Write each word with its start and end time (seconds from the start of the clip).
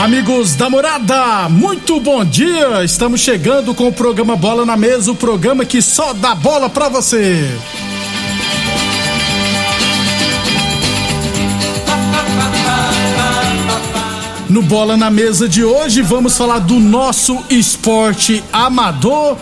Amigos 0.00 0.54
da 0.54 0.70
morada, 0.70 1.46
muito 1.50 2.00
bom 2.00 2.24
dia! 2.24 2.82
Estamos 2.82 3.20
chegando 3.20 3.74
com 3.74 3.86
o 3.86 3.92
programa 3.92 4.34
Bola 4.34 4.64
na 4.64 4.74
Mesa 4.74 5.12
o 5.12 5.14
programa 5.14 5.62
que 5.62 5.82
só 5.82 6.14
dá 6.14 6.34
bola 6.34 6.70
pra 6.70 6.88
você. 6.88 7.46
No 14.48 14.62
Bola 14.62 14.96
na 14.96 15.10
Mesa 15.10 15.46
de 15.46 15.62
hoje, 15.62 16.00
vamos 16.00 16.34
falar 16.34 16.60
do 16.60 16.80
nosso 16.80 17.38
esporte 17.50 18.42
amador. 18.50 19.36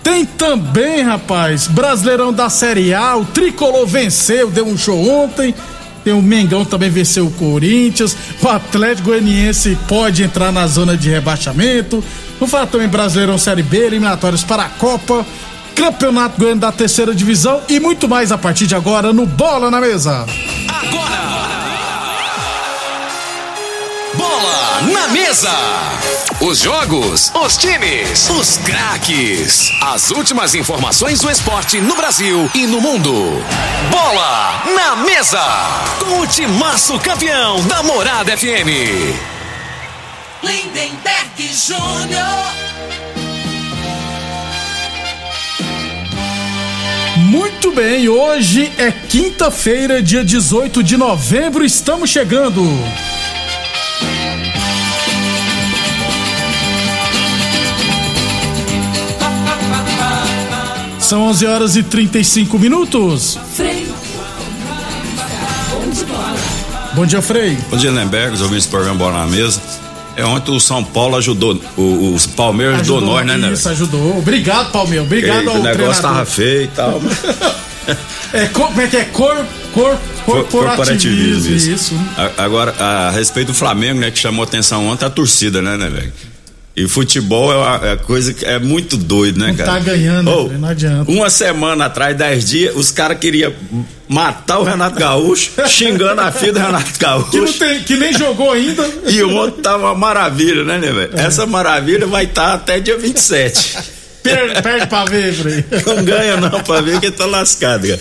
Tem 0.00 0.24
também, 0.24 1.02
rapaz, 1.02 1.66
Brasileirão 1.66 2.32
da 2.32 2.48
Série 2.48 2.94
A, 2.94 3.16
o 3.16 3.24
Tricolor 3.24 3.84
venceu, 3.84 4.48
deu 4.48 4.64
um 4.64 4.78
show 4.78 5.24
ontem. 5.24 5.52
Tem 6.04 6.12
o 6.12 6.22
Mengão 6.22 6.64
também 6.64 6.90
venceu 6.90 7.26
o 7.26 7.30
Corinthians. 7.30 8.16
O 8.42 8.48
Atlético 8.48 9.08
Goianiense 9.08 9.76
pode 9.86 10.22
entrar 10.22 10.52
na 10.52 10.66
zona 10.66 10.96
de 10.96 11.10
rebaixamento. 11.10 12.02
Vamos 12.38 12.50
falar 12.50 12.66
também 12.66 12.88
Brasileirão 12.88 13.36
Série 13.38 13.62
B, 13.62 13.78
eliminatórios 13.78 14.44
para 14.44 14.64
a 14.64 14.68
Copa, 14.68 15.26
Campeonato 15.74 16.38
Goiano 16.38 16.60
da 16.60 16.72
Terceira 16.72 17.14
Divisão 17.14 17.60
e 17.68 17.80
muito 17.80 18.08
mais 18.08 18.32
a 18.32 18.38
partir 18.38 18.66
de 18.66 18.74
agora 18.74 19.12
no 19.12 19.26
Bola 19.26 19.70
na 19.70 19.80
Mesa. 19.80 20.26
Bola 24.28 24.82
na 24.92 25.08
mesa. 25.08 25.56
Os 26.38 26.58
jogos, 26.58 27.32
os 27.34 27.56
times, 27.56 28.28
os 28.28 28.58
craques. 28.58 29.72
As 29.80 30.10
últimas 30.10 30.54
informações 30.54 31.20
do 31.20 31.30
esporte 31.30 31.80
no 31.80 31.96
Brasil 31.96 32.50
e 32.54 32.66
no 32.66 32.78
mundo. 32.78 33.10
Bola 33.90 34.64
na 34.74 34.96
mesa. 34.96 35.42
Com 35.98 36.20
o 36.20 36.26
timaço 36.26 36.98
campeão 36.98 37.62
da 37.62 37.82
Morada 37.82 38.36
FM. 38.36 39.16
Lindenberg 40.42 41.50
Júnior. 41.50 42.52
Muito 47.16 47.72
bem, 47.72 48.10
hoje 48.10 48.70
é 48.76 48.92
quinta-feira, 48.92 50.02
dia 50.02 50.22
18 50.22 50.82
de 50.82 50.98
novembro, 50.98 51.64
estamos 51.64 52.10
chegando. 52.10 52.62
São 60.98 61.22
11 61.22 61.46
horas 61.46 61.76
e 61.76 61.82
35 61.82 62.58
minutos. 62.58 63.38
Frei. 63.54 63.88
Bom 66.94 67.06
dia, 67.06 67.22
Frei. 67.22 67.56
Bom 67.70 67.76
dia, 67.76 67.90
Lemberg, 67.90 68.34
os 68.34 68.42
ouvintes 68.42 68.66
do 68.66 68.70
programa 68.70 68.96
Bola 68.98 69.18
na 69.20 69.26
Mesa. 69.26 69.60
É, 70.16 70.24
ontem 70.24 70.50
o 70.50 70.58
São 70.58 70.82
Paulo 70.82 71.16
ajudou, 71.16 71.58
o, 71.76 71.82
o 72.16 72.16
Palmeiras 72.36 72.80
ajudou, 72.80 73.00
nós, 73.00 73.24
né, 73.24 73.36
né? 73.36 73.52
Isso, 73.52 73.68
ajudou. 73.68 74.18
Obrigado, 74.18 74.72
Palmeiras. 74.72 75.06
Obrigado 75.06 75.42
Ei, 75.42 75.46
ao 75.48 75.54
O 75.54 75.62
negócio 75.62 75.72
treinador. 75.74 76.02
tava 76.02 76.24
feio 76.26 76.62
e 76.64 76.68
tal. 76.68 77.00
É, 78.34 78.44
co- 78.48 78.66
como 78.66 78.78
é 78.82 78.86
que 78.86 78.98
é? 78.98 79.04
Cor, 79.04 79.34
cor, 79.72 79.96
corporativismo, 80.44 81.54
isso. 81.56 81.70
isso. 81.70 81.94
A- 82.16 82.44
Agora, 82.44 82.74
a 82.78 83.10
respeito 83.10 83.48
do 83.48 83.54
Flamengo, 83.54 84.00
né, 84.00 84.10
que 84.10 84.18
chamou 84.18 84.42
atenção 84.44 84.86
ontem, 84.86 85.04
a 85.04 85.10
torcida, 85.10 85.60
né, 85.62 85.76
né, 85.76 85.88
velho? 85.88 86.12
E 86.76 86.86
futebol 86.86 87.52
é 87.52 87.56
uma 87.56 87.88
é 87.88 87.96
coisa 87.96 88.32
que 88.32 88.44
é 88.44 88.56
muito 88.60 88.96
doido, 88.96 89.40
né, 89.40 89.48
Não 89.48 89.54
cara? 89.56 89.72
tá 89.72 89.78
ganhando, 89.80 90.46
velho, 90.48 90.60
não 90.60 90.68
adianta. 90.68 91.10
Uma 91.10 91.28
semana 91.28 91.86
atrás, 91.86 92.16
dez 92.16 92.48
dias, 92.48 92.76
os 92.76 92.92
caras 92.92 93.18
queriam 93.18 93.52
matar 94.08 94.60
o 94.60 94.62
Renato 94.62 94.96
Gaúcho, 94.96 95.50
xingando 95.66 96.20
a 96.20 96.30
filha 96.30 96.52
do 96.52 96.60
Renato 96.60 96.92
Gaúcho. 97.00 97.30
Que, 97.32 97.40
não 97.40 97.52
tem, 97.52 97.80
que 97.82 97.96
nem 97.96 98.12
jogou 98.12 98.52
ainda. 98.52 98.88
E 99.08 99.20
o 99.24 99.30
outro 99.34 99.60
tava 99.60 99.86
uma 99.86 99.94
maravilha, 99.96 100.62
né, 100.62 100.78
né, 100.78 100.92
velho? 100.92 101.10
Essa 101.18 101.46
maravilha 101.46 102.06
vai 102.06 102.24
estar 102.26 102.54
até 102.54 102.78
dia 102.78 102.96
27. 102.96 103.76
Per- 104.22 104.62
Perde 104.62 104.86
pra 104.86 105.04
ver, 105.04 105.32
Frei. 105.34 105.64
Não 105.84 106.04
ganha 106.04 106.36
não 106.36 106.60
pra 106.62 106.80
ver 106.80 107.00
que 107.00 107.10
tá 107.10 107.24
lascado, 107.26 107.88
cara. 107.88 108.00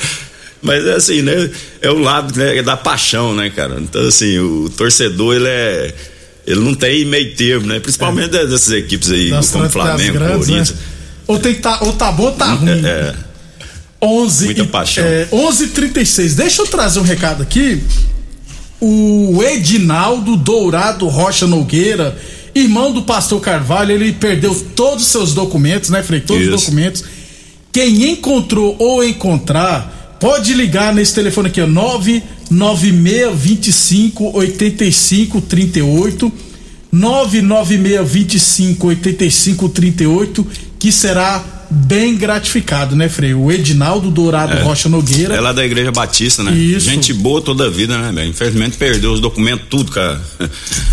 Mas 0.62 0.86
é 0.86 0.94
assim, 0.96 1.22
né? 1.22 1.50
É 1.82 1.90
o 1.90 2.00
lado 2.00 2.38
né, 2.38 2.62
da 2.64 2.76
paixão, 2.76 3.34
né, 3.36 3.50
cara? 3.50 3.78
Então, 3.80 4.02
assim, 4.08 4.38
o 4.40 4.70
torcedor, 4.76 5.36
ele 5.36 5.48
é. 5.48 5.94
Ele 6.46 6.62
não 6.62 6.74
tem 6.74 7.04
meio 7.06 7.36
termo, 7.36 7.68
né? 7.68 7.80
Principalmente 7.80 8.30
dessas 8.30 8.72
equipes 8.72 9.12
aí, 9.12 9.30
Das 9.30 9.50
como 9.52 9.70
Flamengo, 9.70 10.14
grandes, 10.14 10.48
Corinthians. 10.48 10.70
né? 10.72 10.78
Ou, 11.28 11.40
tem 11.40 11.54
que 11.56 11.62
tá, 11.62 11.80
ou 11.82 11.92
tá 11.94 12.10
bom 12.12 12.24
ou 12.28 12.32
tá 12.32 12.54
ruim. 12.54 12.86
É, 12.86 13.14
11 14.02 14.46
Muita 14.46 14.62
e- 14.62 14.68
paixão. 14.68 15.04
É, 15.04 15.28
11:36. 15.32 16.36
Deixa 16.36 16.62
eu 16.62 16.68
trazer 16.68 17.00
um 17.00 17.04
recado 17.04 17.44
aqui. 17.44 17.84
O 18.80 19.42
Edinaldo 19.44 20.36
Dourado 20.38 21.08
Rocha 21.08 21.48
Nogueira, 21.48 22.16
irmão 22.54 22.94
do 22.94 23.02
pastor 23.02 23.42
Carvalho, 23.42 23.92
ele 23.92 24.14
perdeu 24.14 24.54
todos 24.76 25.04
os 25.04 25.10
seus 25.10 25.34
documentos, 25.34 25.90
né, 25.90 26.04
Frei? 26.04 26.22
Todos 26.22 26.44
os 26.48 26.54
Isso. 26.54 26.66
documentos. 26.66 27.04
Quem 27.74 28.12
encontrou 28.12 28.76
ou 28.80 29.04
encontrar, 29.04 29.97
pode 30.20 30.54
ligar 30.54 30.94
nesse 30.94 31.14
telefone 31.16 31.48
aqui, 31.50 31.60
ó, 31.62 31.68
99625 31.68 34.38
8538. 34.38 36.32
99625 36.92 38.88
8538, 38.88 40.48
que 40.80 40.92
será 40.92 41.44
bem 41.70 42.16
gratificado, 42.16 42.96
né, 42.96 43.10
Frei? 43.10 43.34
O 43.34 43.52
Edinaldo 43.52 44.10
Dourado 44.10 44.56
Rocha 44.64 44.88
Nogueira. 44.88 45.36
é 45.36 45.42
lá 45.42 45.52
da 45.52 45.66
Igreja 45.66 45.92
Batista, 45.92 46.42
né? 46.44 46.54
Isso. 46.54 46.90
Gente 46.90 47.12
boa 47.14 47.42
toda 47.42 47.66
a 47.66 47.70
vida, 47.70 47.98
né, 47.98 48.10
velho? 48.14 48.30
Infelizmente 48.30 48.78
perdeu 48.78 49.12
os 49.12 49.20
documentos, 49.20 49.66
tudo, 49.70 49.92
cara. 49.92 50.22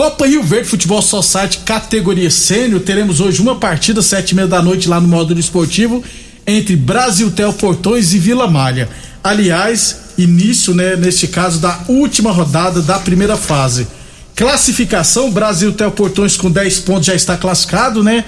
Copa 0.00 0.26
Rio 0.26 0.42
Verde 0.42 0.66
Futebol 0.66 1.02
Society 1.02 1.58
categoria 1.58 2.30
sênior, 2.30 2.80
teremos 2.80 3.20
hoje 3.20 3.42
uma 3.42 3.56
partida, 3.56 4.00
sete 4.00 4.30
e 4.30 4.34
meia 4.34 4.48
da 4.48 4.62
noite 4.62 4.88
lá 4.88 4.98
no 4.98 5.06
módulo 5.06 5.38
esportivo, 5.38 6.02
entre 6.46 6.74
Brasil 6.74 7.30
Tel 7.30 7.52
Portões 7.52 8.14
e 8.14 8.18
Vila 8.18 8.48
Malha. 8.48 8.88
Aliás, 9.22 10.14
início, 10.16 10.74
né, 10.74 10.96
neste 10.96 11.28
caso, 11.28 11.60
da 11.60 11.80
última 11.86 12.32
rodada 12.32 12.80
da 12.80 12.98
primeira 12.98 13.36
fase. 13.36 13.86
Classificação, 14.34 15.30
Brasil 15.30 15.70
Tel 15.74 15.90
Portões 15.90 16.34
com 16.34 16.50
10 16.50 16.78
pontos 16.78 17.04
já 17.04 17.14
está 17.14 17.36
classificado, 17.36 18.02
né? 18.02 18.24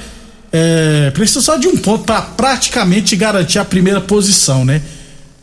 É, 0.53 1.11
precisa 1.13 1.41
só 1.41 1.57
de 1.57 1.69
um 1.69 1.79
ponto 1.79 2.05
para 2.05 2.21
praticamente 2.21 3.17
garantir 3.17 3.59
a 3.59 3.65
primeira 3.65 4.03
posição, 4.03 4.63
né? 4.63 4.83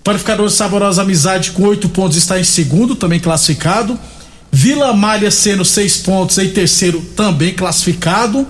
Panificador 0.03 0.47
Saborosa 0.51 1.01
Amizade 1.01 1.49
com 1.49 1.63
8 1.63 1.89
pontos 1.89 2.17
está 2.17 2.39
em 2.39 2.43
segundo, 2.43 2.95
também 2.95 3.19
classificado. 3.19 3.99
Vila 4.51 4.93
Malha 4.93 5.29
sendo 5.29 5.63
6 5.63 5.97
pontos 5.97 6.37
em 6.37 6.49
terceiro, 6.49 7.01
também 7.15 7.53
classificado. 7.53 8.47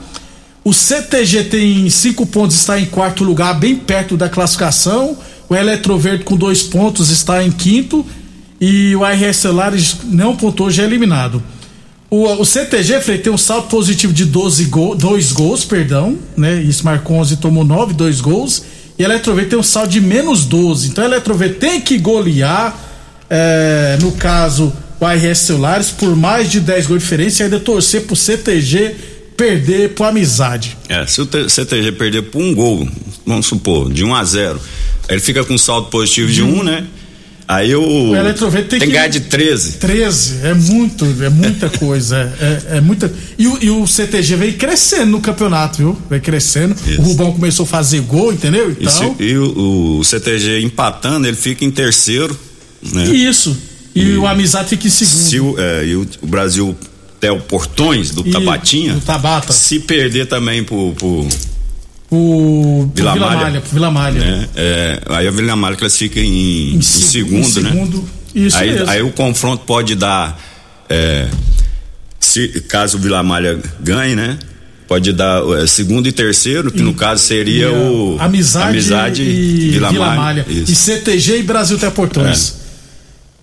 O 0.64 0.74
CTG 0.74 1.46
tem 1.46 1.90
5 1.90 2.26
pontos, 2.28 2.58
está 2.58 2.80
em 2.80 2.86
quarto 2.86 3.24
lugar, 3.24 3.54
bem 3.54 3.76
perto 3.76 4.16
da 4.16 4.30
classificação. 4.30 5.18
O 5.50 5.56
Eletroverde 5.56 6.24
com 6.24 6.38
2 6.38 6.64
pontos 6.64 7.10
está 7.10 7.44
em 7.44 7.52
quinto. 7.52 8.06
E 8.62 8.96
o 8.96 9.06
RS 9.06 9.38
Celulares 9.38 9.96
não 10.04 10.36
pontuou, 10.36 10.70
já 10.70 10.84
é 10.84 10.86
eliminado. 10.86 11.42
O, 12.10 12.26
o 12.26 12.46
CTG, 12.46 13.02
Frei, 13.02 13.20
tem 13.20 13.32
um 13.32 13.38
saldo 13.38 13.68
positivo 13.68 14.12
de 14.12 14.26
12 14.26 14.66
gol, 14.66 14.96
2 14.96 15.32
gols, 15.32 15.64
perdão, 15.64 16.18
né? 16.36 16.62
Isso 16.62 16.84
marcou 16.84 17.18
11 17.18 17.38
tomou 17.38 17.64
9, 17.64 17.94
2 17.94 18.20
gols. 18.20 18.64
E 18.98 19.04
a 19.04 19.06
Eletrover 19.06 19.48
tem 19.48 19.58
um 19.58 19.64
saldo 19.64 19.90
de 19.90 20.02
menos 20.02 20.44
12. 20.44 20.90
Então 20.90 21.04
a 21.04 21.08
Eletrover 21.08 21.58
tem 21.58 21.80
que 21.80 21.98
golear, 21.98 22.76
é, 23.30 23.98
no 24.02 24.12
caso, 24.14 24.74
o 25.00 25.06
RS 25.06 25.40
Celulares, 25.40 25.90
por 25.92 26.16
mais 26.16 26.52
de 26.52 26.60
10 26.60 26.88
gols 26.88 27.00
de 27.00 27.04
diferença 27.06 27.42
e 27.42 27.46
ainda 27.46 27.60
torcer 27.60 28.04
pro 28.04 28.16
CTG 28.16 28.96
perder 29.38 29.92
pro 29.92 30.06
amizade. 30.06 30.78
É, 30.90 31.06
se 31.06 31.22
o 31.22 31.50
CTG 31.50 31.94
perder 31.94 32.24
por 32.24 32.42
um 32.42 32.54
gol, 32.54 32.88
vamos 33.26 33.46
supor, 33.46 33.92
de 33.92 34.04
1 34.04 34.14
a 34.14 34.24
0 34.24 34.62
ele 35.10 35.20
fica 35.20 35.44
com 35.44 35.58
saldo 35.58 35.88
positivo 35.90 36.32
de 36.32 36.44
1, 36.44 36.60
um, 36.60 36.64
né? 36.64 36.86
Aí 37.48 37.74
o, 37.74 38.12
o 38.12 38.16
Eletrovet 38.16 38.68
tem, 38.68 38.78
tem 38.78 38.88
que 38.88 38.94
ganhar 38.94 39.08
de 39.08 39.22
13. 39.22 39.78
13, 39.78 40.46
é 40.46 40.54
muito, 40.54 41.04
é 41.20 41.30
muita 41.30 41.68
coisa. 41.80 42.32
É, 42.40 42.78
é, 42.78 42.82
muita. 42.82 43.12
E 43.40 43.48
o, 43.48 43.58
e 43.60 43.72
o, 43.72 43.88
CTG 43.88 44.36
vem 44.36 44.54
crescendo 44.54 45.08
no 45.08 45.20
campeonato, 45.20 45.80
viu? 45.80 45.98
Vem 46.08 46.20
crescendo. 46.20 46.76
Isso. 46.86 47.02
O 47.02 47.06
Rubão 47.06 47.32
começou 47.32 47.64
a 47.64 47.68
fazer 47.68 48.02
gol, 48.02 48.32
entendeu? 48.32 48.70
Então. 48.70 48.86
Isso, 48.86 49.16
e 49.20 49.36
o, 49.36 49.98
o, 49.98 50.04
CTG 50.04 50.62
empatando, 50.62 51.28
ele 51.28 51.36
fica 51.36 51.66
em 51.66 51.72
terceiro. 51.72 52.40
Né? 52.94 53.06
Isso. 53.06 53.58
E, 53.96 54.02
e 54.02 54.18
o 54.18 54.28
Amizade 54.28 54.70
fica 54.70 54.88
em 54.88 54.90
segundo. 54.90 55.30
Se 55.30 55.40
o, 55.40 55.60
é, 55.60 55.86
e 55.86 55.96
o, 55.96 56.08
o 56.22 56.28
Brasil 56.28 56.78
Tel 57.20 57.40
Portões 57.42 58.12
do 58.12 58.28
e, 58.28 58.32
Tabatinha. 58.32 58.94
Do 58.94 59.02
Tabata. 59.02 59.52
Se 59.52 59.80
perder 59.80 60.28
também 60.28 60.64
por, 60.64 60.94
por 60.96 61.28
o 62.12 62.90
Vila, 62.96 63.14
Vila 63.14 63.26
Malha, 63.28 63.42
Malha 63.42 63.64
Vila 63.72 63.92
Malha. 63.92 64.20
Né? 64.20 64.50
É, 64.56 65.02
aí 65.08 65.28
a 65.28 65.32
Vila 65.32 65.56
Malha 65.56 65.76
classifica 65.76 66.20
em, 66.20 66.74
em, 66.74 66.76
em 66.78 66.82
segundo, 66.82 67.40
em 67.40 67.44
segundo, 67.44 67.98
né? 67.98 68.04
Isso 68.34 68.58
aí, 68.58 68.72
mesmo. 68.72 68.90
aí 68.90 69.02
o 69.02 69.12
confronto 69.12 69.64
pode 69.66 69.96
dar, 69.96 70.40
é, 70.90 71.28
se, 72.20 72.48
caso 72.68 72.98
o 72.98 73.02
Vila 73.02 73.22
Malha 73.22 73.60
ganhe, 73.80 74.16
né? 74.16 74.40
Pode 74.88 75.14
dar 75.14 75.44
é, 75.62 75.68
segundo 75.68 76.08
e 76.08 76.12
terceiro, 76.12 76.72
que 76.72 76.80
e, 76.80 76.84
no 76.84 76.96
caso 76.96 77.24
seria 77.24 77.72
o 77.72 78.18
Amizade, 78.20 78.70
Amizade 78.70 79.22
e 79.22 79.70
Vila, 79.72 79.92
Vila 79.92 80.06
Malha. 80.08 80.20
Malha. 80.20 80.46
E 80.50 80.76
CTG 80.76 81.40
e 81.40 81.44
Brasil 81.44 81.78
Teleportões. 81.78 82.56
É 82.56 82.59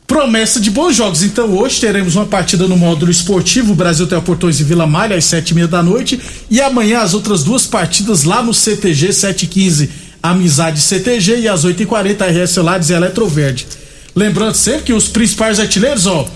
promessa 0.06 0.60
de 0.60 0.70
bons 0.70 0.94
jogos. 0.94 1.22
Então 1.22 1.56
hoje 1.56 1.80
teremos 1.80 2.14
uma 2.14 2.26
partida 2.26 2.66
no 2.68 2.76
módulo 2.76 3.10
esportivo, 3.10 3.74
Brasil 3.74 4.06
Teleportões 4.06 4.60
e 4.60 4.64
Vila 4.64 4.86
Malha 4.86 5.16
às 5.16 5.24
sete 5.24 5.50
e 5.50 5.54
meia 5.54 5.68
da 5.68 5.82
noite 5.82 6.20
e 6.50 6.60
amanhã 6.60 7.00
as 7.00 7.14
outras 7.14 7.42
duas 7.42 7.66
partidas 7.66 8.24
lá 8.24 8.42
no 8.42 8.54
CTG 8.54 9.12
sete 9.12 9.44
e 9.44 9.48
quinze, 9.48 9.90
Amizade 10.22 10.80
CTG 10.80 11.40
e 11.40 11.48
às 11.48 11.64
oito 11.64 11.82
e 11.82 11.86
quarenta 11.86 12.26
RS 12.26 12.50
Celulares 12.50 12.90
e 12.90 12.92
Eletroverde. 12.92 13.66
Lembrando 14.14 14.54
sempre 14.54 14.84
que 14.84 14.92
os 14.92 15.08
principais 15.08 15.60
artilheiros, 15.60 16.06
ó, 16.06 16.26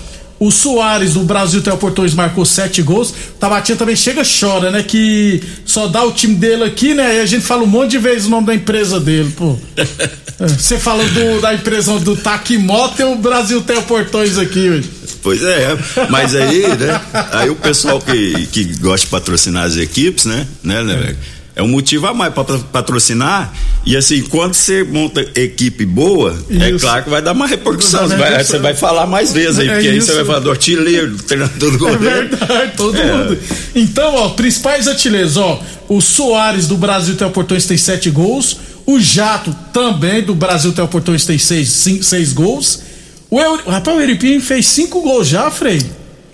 o 0.41 0.51
Soares 0.51 1.13
do 1.13 1.21
Brasil 1.21 1.61
Teleportões 1.61 2.15
marcou 2.15 2.47
sete 2.47 2.81
gols. 2.81 3.13
Tabatinha 3.39 3.77
também 3.77 3.95
chega 3.95 4.23
chora, 4.25 4.71
né? 4.71 4.83
Que 4.83 5.43
só 5.67 5.87
dá 5.87 6.03
o 6.03 6.13
time 6.13 6.35
dele 6.35 6.65
aqui, 6.65 6.95
né? 6.95 7.19
E 7.19 7.21
a 7.21 7.27
gente 7.27 7.45
fala 7.45 7.63
um 7.63 7.67
monte 7.67 7.91
de 7.91 7.99
vezes 7.99 8.27
o 8.27 8.31
nome 8.31 8.47
da 8.47 8.55
empresa 8.55 8.99
dele, 8.99 9.31
pô. 9.37 9.57
É, 10.41 10.49
você 10.49 10.79
falou 10.79 11.07
do, 11.07 11.43
da 11.43 11.53
empresa 11.53 11.99
do 11.99 12.17
Takimoto 12.17 13.03
e 13.03 13.05
o 13.05 13.15
Brasil 13.15 13.61
Teleportões 13.61 14.39
aqui, 14.39 14.71
ué. 14.71 14.81
Pois 15.23 15.43
é, 15.43 15.77
mas 16.09 16.35
aí, 16.35 16.67
né? 16.67 16.99
Aí 17.33 17.51
o 17.51 17.57
pessoal 17.57 18.01
que, 18.01 18.47
que 18.47 18.65
gosta 18.79 19.05
de 19.05 19.11
patrocinar 19.11 19.65
as 19.65 19.77
equipes, 19.77 20.25
né? 20.25 20.47
né, 20.63 20.83
né 20.83 20.95
é 21.11 21.40
é 21.61 21.63
um 21.63 21.69
motivo 21.69 22.07
a 22.07 22.15
mais 22.15 22.33
para 22.33 22.45
patrocinar. 22.59 23.53
E 23.85 23.95
assim, 23.95 24.23
quando 24.23 24.55
você 24.55 24.83
monta 24.83 25.21
equipe 25.35 25.85
boa, 25.85 26.37
é 26.49 26.71
isso. 26.71 26.77
é 26.77 26.79
claro 26.79 27.05
que 27.05 27.11
vai 27.11 27.21
dar 27.21 27.33
uma 27.33 27.47
repercussão. 27.47 28.09
Você 28.09 28.17
vai, 28.17 28.43
você 28.43 28.59
vai 28.59 28.75
falar 28.75 29.07
mais 29.07 29.33
vezes 29.33 29.59
aí, 29.59 29.69
é 29.69 29.75
porque 29.75 29.89
isso. 29.89 29.95
aí 29.95 30.01
você 30.01 30.15
vai 30.15 30.25
falar 30.25 30.39
do 30.41 30.51
artilheiro, 30.51 31.17
do 31.17 31.23
treinador 31.23 31.71
do 31.71 31.79
goleiro. 31.79 32.05
É 32.05 32.25
verdade, 32.25 32.73
todo 32.77 32.97
é. 32.97 33.13
mundo. 33.13 33.39
Então, 33.75 34.15
ó, 34.15 34.31
principais 34.31 34.89
artilheiros, 34.89 35.37
ó, 35.37 35.63
o 35.89 36.01
Soares 36.01 36.67
do 36.67 36.79
Brasil 36.79 37.15
Teleportões 37.15 37.67
tem 37.67 37.77
sete 37.77 38.11
gols. 38.11 38.57
O 38.87 38.99
Jato 38.99 39.55
também 39.73 40.23
do 40.23 40.35
Brasil 40.35 40.73
Teleportões 40.73 41.27
tem 41.27 41.39
seis, 41.39 41.69
cinco, 41.69 42.03
seis 42.03 42.33
gols. 42.33 42.83
O, 43.31 43.39
Eu, 43.39 43.57
rapaz, 43.67 43.97
o 43.97 44.01
Eripim 44.01 44.41
fez 44.41 44.67
cinco 44.67 45.03
gols 45.03 45.29
já, 45.29 45.51
Frei. 45.51 45.81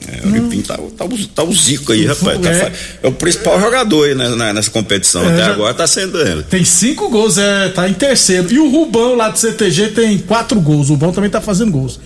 É, 0.07 0.27
o 0.27 0.31
Lipinho 0.31 0.63
tá, 0.63 0.77
tá, 0.77 1.05
tá, 1.35 1.43
o 1.43 1.53
Zico 1.53 1.93
aí, 1.93 2.07
rapaz. 2.07 2.41
Tá 2.41 2.51
é, 2.51 2.71
tá, 2.71 2.73
é 3.03 3.09
o 3.09 3.13
principal 3.13 3.61
jogador 3.61 4.05
aí 4.05 4.15
né, 4.15 4.53
nessa 4.53 4.71
competição. 4.71 5.23
É, 5.25 5.33
Até 5.33 5.43
agora 5.45 5.75
tá 5.75 5.87
sendo 5.87 6.21
ele. 6.21 6.43
Tem 6.43 6.65
cinco 6.65 7.09
gols, 7.09 7.39
é, 7.39 7.71
tá 7.71 7.89
em 7.89 7.95
terceiro. 7.95 8.53
E 8.53 8.59
o 8.59 8.71
Rubão 8.71 9.15
lá 9.17 9.29
do 9.29 9.39
CTG 9.39 9.89
tem 9.89 10.19
quatro 10.19 10.61
gols. 10.61 10.91
O 10.91 10.93
Rubão 10.93 11.13
também 11.13 11.31
tá 11.31 11.41
fazendo 11.41 11.73
gols. 11.73 11.99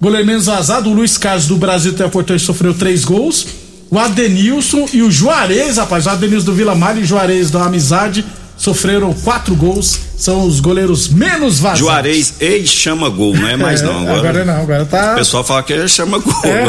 Goleiro 0.00 0.26
menos 0.26 0.46
vazado, 0.46 0.90
o 0.90 0.94
Luiz 0.94 1.16
Carlos 1.16 1.46
do 1.46 1.56
Brasil 1.56 1.92
Teleportante 1.92 2.42
sofreu 2.42 2.74
três 2.74 3.04
gols. 3.04 3.46
O 3.90 3.98
Adenilson 3.98 4.88
e 4.92 5.02
o 5.02 5.10
Juarez, 5.10 5.76
rapaz. 5.76 6.06
O 6.06 6.10
Adenilson 6.10 6.46
do 6.46 6.54
Vila 6.54 6.74
Mar 6.74 6.98
e 6.98 7.02
o 7.02 7.04
Juarez 7.04 7.50
da 7.50 7.64
Amizade 7.64 8.24
sofreram 8.64 9.12
quatro 9.12 9.54
gols, 9.54 9.98
são 10.16 10.46
os 10.46 10.58
goleiros 10.58 11.08
menos 11.08 11.58
vazados. 11.58 11.80
Juarez 11.80 12.34
ex-chama 12.40 13.10
gol, 13.10 13.36
não 13.36 13.46
é 13.46 13.56
mais 13.56 13.82
é, 13.82 13.84
não. 13.84 14.00
Agora, 14.00 14.18
agora 14.18 14.44
não, 14.44 14.60
agora 14.62 14.86
tá. 14.86 15.12
O 15.12 15.16
pessoal 15.16 15.44
fala 15.44 15.62
que 15.62 15.72
ele 15.72 15.86
chama 15.86 16.18
gol. 16.18 16.34
É. 16.44 16.64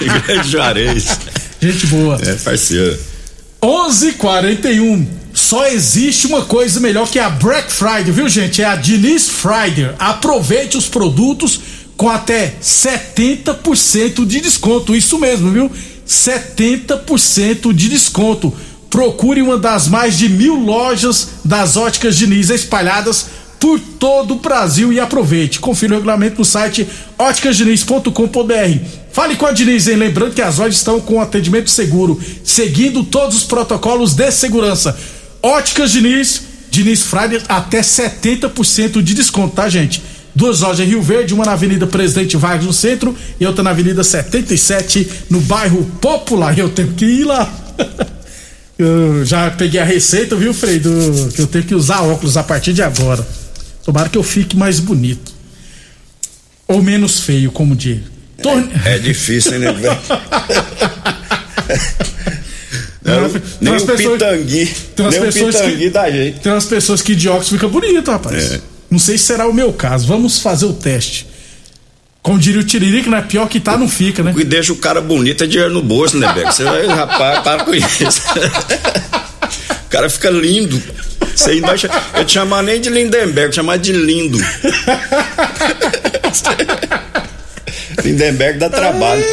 Grande 0.26 0.48
Juarez. 0.48 1.18
Gente 1.60 1.86
boa. 1.88 2.18
É, 2.22 2.34
parceiro. 2.34 2.98
11:41. 3.62 5.06
Só 5.32 5.66
existe 5.68 6.26
uma 6.26 6.42
coisa 6.42 6.80
melhor 6.80 7.08
que 7.08 7.18
a 7.18 7.30
Black 7.30 7.70
Friday, 7.70 8.10
viu, 8.10 8.28
gente? 8.28 8.62
É 8.62 8.64
a 8.64 8.76
Diniz 8.76 9.28
Friday. 9.28 9.90
Aproveite 9.98 10.76
os 10.76 10.88
produtos 10.88 11.60
com 11.96 12.08
até 12.08 12.54
70% 12.62 14.26
de 14.26 14.40
desconto. 14.40 14.96
Isso 14.96 15.18
mesmo, 15.18 15.52
viu? 15.52 15.70
70% 16.08 17.72
de 17.72 17.88
desconto 17.88 18.52
procure 18.90 19.40
uma 19.40 19.56
das 19.56 19.86
mais 19.86 20.18
de 20.18 20.28
mil 20.28 20.56
lojas 20.56 21.28
das 21.44 21.76
óticas 21.76 22.16
Diniz 22.16 22.50
espalhadas 22.50 23.26
por 23.60 23.78
todo 23.78 24.34
o 24.34 24.38
Brasil 24.38 24.92
e 24.92 24.98
aproveite. 24.98 25.60
Confira 25.60 25.92
o 25.92 25.96
regulamento 25.96 26.38
no 26.38 26.44
site 26.44 26.88
óticasdiniz.com.br. 27.18 28.84
Fale 29.12 29.36
com 29.36 29.46
a 29.46 29.52
Diniz, 29.52 29.86
hein? 29.86 29.96
Lembrando 29.96 30.34
que 30.34 30.42
as 30.42 30.58
lojas 30.58 30.76
estão 30.76 31.00
com 31.00 31.20
atendimento 31.20 31.68
seguro, 31.70 32.18
seguindo 32.42 33.04
todos 33.04 33.36
os 33.36 33.44
protocolos 33.44 34.14
de 34.14 34.30
segurança. 34.32 34.98
Óticas 35.42 35.92
Diniz, 35.92 36.42
Diniz 36.70 37.02
Friday, 37.02 37.42
até 37.48 37.80
70% 37.80 39.02
de 39.02 39.14
desconto, 39.14 39.54
tá, 39.56 39.68
gente? 39.68 40.02
Duas 40.34 40.60
lojas 40.60 40.80
em 40.80 40.90
Rio 40.90 41.02
Verde, 41.02 41.34
uma 41.34 41.44
na 41.44 41.52
Avenida 41.52 41.86
Presidente 41.86 42.36
Vargas 42.36 42.64
no 42.64 42.72
centro 42.72 43.14
e 43.38 43.44
outra 43.44 43.62
na 43.62 43.70
Avenida 43.70 44.02
77 44.02 45.24
no 45.28 45.40
bairro 45.40 45.84
Popular. 46.00 46.56
Eu 46.58 46.70
tenho 46.70 46.92
que 46.92 47.04
ir 47.04 47.24
lá. 47.24 47.52
Eu 48.80 49.26
já 49.26 49.50
peguei 49.50 49.78
a 49.78 49.84
receita, 49.84 50.34
viu, 50.34 50.54
Frei? 50.54 50.78
Do, 50.78 51.30
que 51.34 51.42
eu 51.42 51.46
tenho 51.46 51.64
que 51.64 51.74
usar 51.74 52.00
óculos 52.00 52.38
a 52.38 52.42
partir 52.42 52.72
de 52.72 52.80
agora. 52.82 53.26
Tomara 53.84 54.08
que 54.08 54.16
eu 54.16 54.22
fique 54.22 54.56
mais 54.56 54.80
bonito. 54.80 55.30
Ou 56.66 56.82
menos 56.82 57.20
feio, 57.20 57.52
como 57.52 57.76
diz. 57.76 57.98
Torne... 58.42 58.70
É, 58.86 58.94
é, 58.94 58.98
difícil, 58.98 59.58
né? 59.58 59.68
Não, 63.02 63.28
nem 63.60 63.76
o 63.76 63.86
pessoas, 63.86 64.12
pitangui. 64.12 64.66
Tem 64.96 65.04
umas 65.04 65.14
nem 65.14 65.24
pessoas 65.24 65.54
o 65.54 65.58
pitangui 65.58 65.78
que, 65.78 65.90
dá 65.90 66.10
jeito. 66.10 66.40
Tem 66.40 66.52
umas 66.52 66.64
pessoas 66.64 67.02
que 67.02 67.14
de 67.14 67.28
óculos 67.28 67.48
fica 67.50 67.68
bonito, 67.68 68.10
rapaz. 68.10 68.52
É. 68.52 68.60
Não 68.90 68.98
sei 68.98 69.18
se 69.18 69.24
será 69.24 69.46
o 69.46 69.52
meu 69.52 69.74
caso. 69.74 70.06
Vamos 70.06 70.38
fazer 70.38 70.64
o 70.64 70.72
teste. 70.72 71.26
Como 72.22 72.38
diria 72.38 72.60
o 72.60 72.64
Tiririca, 72.64 73.08
né? 73.10 73.22
Pior 73.22 73.48
que 73.48 73.58
tá, 73.58 73.76
não 73.78 73.88
fica, 73.88 74.22
né? 74.22 74.34
E 74.36 74.44
deixa 74.44 74.72
o 74.72 74.76
cara 74.76 75.00
bonito 75.00 75.42
é 75.42 75.46
dinheiro 75.46 75.72
no 75.72 75.82
bolso, 75.82 76.18
né, 76.18 76.30
Beck? 76.32 76.52
Você 76.52 76.64
vai, 76.64 76.86
rapaz, 76.86 77.40
para 77.42 77.64
com 77.64 77.74
isso. 77.74 78.22
o 79.86 79.88
cara 79.88 80.10
fica 80.10 80.28
lindo. 80.28 80.80
Você 81.34 81.52
ainda 81.52 81.68
vai, 81.68 81.78
eu 82.16 82.24
te 82.24 82.32
chamar 82.32 82.62
nem 82.62 82.80
de 82.80 82.90
Lindenberg, 82.90 83.54
chamar 83.54 83.78
de 83.78 83.92
lindo. 83.92 84.38
Lindenberg 88.04 88.58
dá 88.58 88.68
trabalho. 88.68 89.24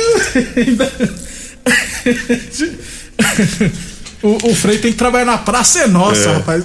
o, 4.23 4.49
o 4.49 4.55
Frei 4.55 4.77
tem 4.77 4.93
que 4.93 4.97
trabalhar 4.97 5.25
na 5.25 5.37
praça, 5.37 5.79
é 5.81 5.87
nossa, 5.87 6.29
é. 6.29 6.33
rapaz. 6.33 6.63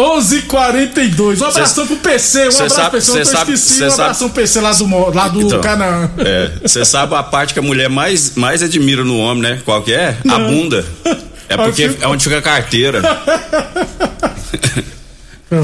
11:42. 0.00 1.40
Um 1.40 1.44
abração 1.46 1.86
pro 1.86 1.96
PC, 1.96 2.48
um 2.48 2.50
cê 2.50 2.56
abraço 2.62 2.74
sabe- 2.76 2.90
PC, 2.92 3.10
eu 3.10 3.14
cê 3.16 3.24
sabe- 3.32 3.52
esqueci, 3.52 3.74
cê 3.78 3.84
um 3.86 3.90
sabe- 3.90 4.02
abração 4.02 4.28
pro 4.30 4.42
PC 4.42 4.60
lá 4.60 4.72
do, 4.72 5.14
lá 5.14 5.28
do 5.28 5.40
Então, 5.42 5.60
Canaã. 5.60 6.10
É, 6.18 6.50
você 6.62 6.84
sabe 6.84 7.14
a 7.14 7.22
parte 7.22 7.52
que 7.52 7.58
a 7.60 7.62
mulher 7.62 7.88
mais, 7.90 8.34
mais 8.36 8.62
admira 8.62 9.04
no 9.04 9.18
homem, 9.18 9.42
né? 9.42 9.60
Qual 9.64 9.82
que 9.82 9.92
é? 9.92 10.16
A 10.28 10.38
bunda. 10.38 10.84
É 11.48 11.56
porque 11.56 11.90
é 12.00 12.06
onde 12.06 12.22
fica 12.24 12.38
a 12.38 12.42
carteira. 12.42 13.02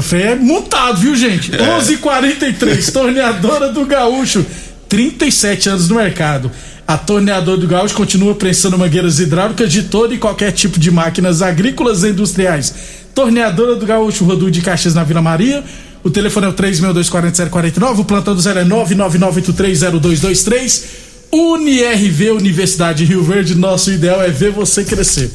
Fê 0.01 0.21
é 0.23 0.35
montado, 0.35 0.97
viu, 0.99 1.15
gente? 1.15 1.51
11:43. 1.51 2.91
Torneadora 2.91 3.69
do 3.69 3.85
Gaúcho, 3.85 4.45
37 4.89 5.69
anos 5.69 5.87
no 5.89 5.95
mercado. 5.95 6.51
A 6.85 6.97
torneadora 6.97 7.57
do 7.57 7.67
Gaúcho 7.67 7.95
continua 7.95 8.35
prensando 8.35 8.77
mangueiras 8.77 9.19
hidráulicas 9.19 9.71
de 9.71 9.83
todo 9.83 10.13
e 10.13 10.17
qualquer 10.17 10.51
tipo 10.51 10.77
de 10.79 10.89
máquinas 10.91 11.41
agrícolas 11.41 12.03
e 12.03 12.09
industriais. 12.09 12.73
Torneadora 13.17 13.75
do 13.75 13.83
Gaúcho, 13.83 14.23
Rodul 14.25 14.51
de 14.51 14.61
Caxias 14.61 14.93
na 14.93 15.03
Vila 15.03 15.23
Maria. 15.23 15.63
O 16.03 16.09
telefone 16.11 16.45
é 16.45 16.49
o 16.49 16.53
3624749, 16.53 18.01
o 18.01 18.05
plantão 18.05 18.35
do 18.35 18.41
zero 18.41 18.59
é 18.59 18.65
999830223. 18.65 20.83
UniRV, 21.31 22.33
Universidade 22.33 23.03
Rio 23.05 23.23
Verde, 23.23 23.55
nosso 23.55 23.89
ideal 23.89 24.21
é 24.21 24.29
ver 24.29 24.51
você 24.51 24.83
crescer. 24.83 25.31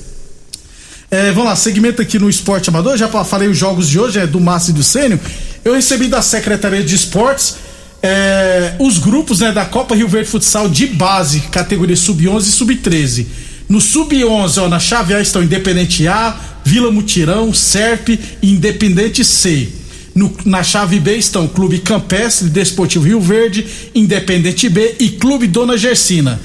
É, 1.10 1.32
vamos 1.32 1.46
lá, 1.46 1.56
segmento 1.56 2.00
aqui 2.00 2.20
no 2.20 2.30
Esporte 2.30 2.70
Amador, 2.70 2.96
já 2.96 3.08
falei 3.08 3.48
os 3.48 3.58
jogos 3.58 3.88
de 3.88 3.98
hoje, 3.98 4.20
é 4.20 4.28
do 4.28 4.38
Márcio 4.38 4.70
e 4.70 4.74
do 4.74 4.84
Sênio. 4.84 5.18
Eu 5.64 5.74
recebi 5.74 6.06
da 6.06 6.22
Secretaria 6.22 6.84
de 6.84 6.94
Esportes 6.94 7.56
é, 8.00 8.76
os 8.78 8.98
grupos 8.98 9.40
né, 9.40 9.50
da 9.50 9.64
Copa 9.64 9.96
Rio 9.96 10.06
Verde 10.06 10.28
Futsal 10.28 10.68
de 10.68 10.86
base, 10.86 11.40
categoria 11.50 11.96
Sub-11 11.96 12.42
e 12.42 12.44
Sub-13. 12.44 13.26
No 13.68 13.80
Sub-11, 13.80 14.58
ó, 14.62 14.68
na 14.68 14.78
chave 14.78 15.14
A 15.14 15.20
estão 15.20 15.42
Independente 15.42 16.06
A, 16.06 16.36
Vila 16.64 16.90
Mutirão, 16.90 17.52
Serp 17.52 18.08
e 18.10 18.20
Independente 18.42 19.24
C. 19.24 19.68
No- 20.14 20.34
na 20.44 20.62
chave 20.62 21.00
B 21.00 21.16
estão 21.16 21.48
Clube 21.48 21.78
Campestre, 21.78 22.48
Desportivo 22.50 23.06
Rio 23.06 23.20
Verde, 23.20 23.66
Independente 23.94 24.68
B 24.68 24.96
e 25.00 25.08
Clube 25.10 25.46
Dona 25.46 25.78
Gersina. 25.78 26.38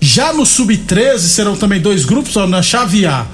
Já 0.00 0.32
no 0.32 0.46
Sub-13 0.46 1.18
serão 1.18 1.54
também 1.56 1.80
dois 1.80 2.04
grupos, 2.06 2.36
ó, 2.36 2.46
na 2.46 2.62
chave 2.62 3.04
A. 3.04 3.26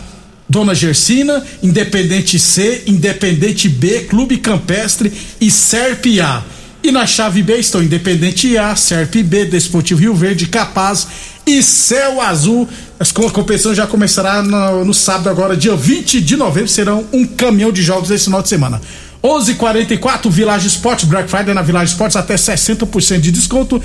Dona 0.49 0.75
Gersina, 0.75 1.45
Independente 1.63 2.39
C, 2.39 2.83
Independente 2.87 3.69
B, 3.69 4.01
Clube 4.03 4.37
Campestre 4.39 5.13
e 5.41 5.51
Serp 5.51 6.07
A. 6.21 6.43
E 6.87 6.93
na 6.93 7.05
chave 7.05 7.43
B 7.43 7.59
estão 7.59 7.83
Independente 7.83 8.57
A, 8.57 8.77
Serp 8.77 9.17
B, 9.17 9.45
Desportivo 9.45 10.01
Rio 10.01 10.15
Verde, 10.15 10.47
Capaz 10.47 11.09
e 11.45 11.61
Céu 11.61 12.21
Azul. 12.21 12.69
A 13.01 13.31
competição 13.33 13.75
já 13.75 13.89
começará 13.89 14.41
no, 14.41 14.85
no 14.85 14.95
sábado 14.95 15.29
agora, 15.29 15.57
dia 15.57 15.75
20 15.75 16.21
de 16.21 16.37
novembro, 16.37 16.69
serão 16.69 17.05
um 17.13 17.27
caminhão 17.27 17.73
de 17.73 17.83
jogos 17.83 18.09
esse 18.13 18.27
final 18.27 18.41
de 18.41 18.49
semana. 18.49 18.81
11:44 19.21 20.31
Village 20.31 20.69
Esportes, 20.69 21.07
Black 21.07 21.29
Friday 21.29 21.53
na 21.53 21.63
Village 21.63 21.91
Esportes 21.91 22.17
até 22.17 22.37
60% 22.37 23.19
de 23.19 23.33
desconto. 23.33 23.83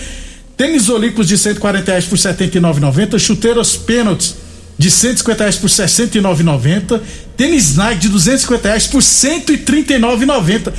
Tênis 0.56 0.88
Olímpicos 0.88 1.28
de 1.28 1.40
140 1.40 1.84
reais 1.90 2.06
por 2.06 2.20
79,90. 2.20 3.18
Chuteiras 3.18 3.76
pênaltis 3.76 4.36
de 4.78 4.92
150 4.92 5.44
reais 5.44 5.56
por 5.56 5.72
69,90. 5.72 7.02
Tênis 7.36 7.76
Nike 7.78 8.02
de 8.02 8.10
250 8.10 8.68
reais 8.68 8.86
por 8.86 9.02
139,90. 9.02 10.72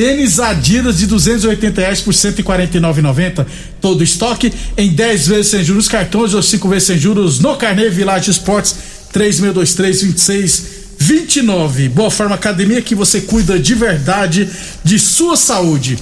Tênis 0.00 0.40
Adidas 0.40 0.96
de 0.96 1.06
280 1.06 1.78
reais 1.78 2.00
por 2.00 2.14
149,90. 2.14 3.44
Todo 3.82 4.02
estoque 4.02 4.50
em 4.74 4.94
10 4.94 5.26
vezes 5.26 5.48
sem 5.48 5.62
juros 5.62 5.88
cartões 5.88 6.32
ou 6.32 6.42
5 6.42 6.66
vezes 6.70 6.84
sem 6.84 6.96
juros 6.96 7.38
no 7.38 7.54
Carnê 7.54 7.90
Village 7.90 8.30
Esportes 8.30 8.76
3623 9.12 10.02
26 10.02 10.66
29. 10.98 11.90
Boa 11.90 12.10
Forma 12.10 12.34
Academia 12.34 12.80
que 12.80 12.94
você 12.94 13.20
cuida 13.20 13.58
de 13.58 13.74
verdade 13.74 14.48
de 14.82 14.98
sua 14.98 15.36
saúde. 15.36 15.98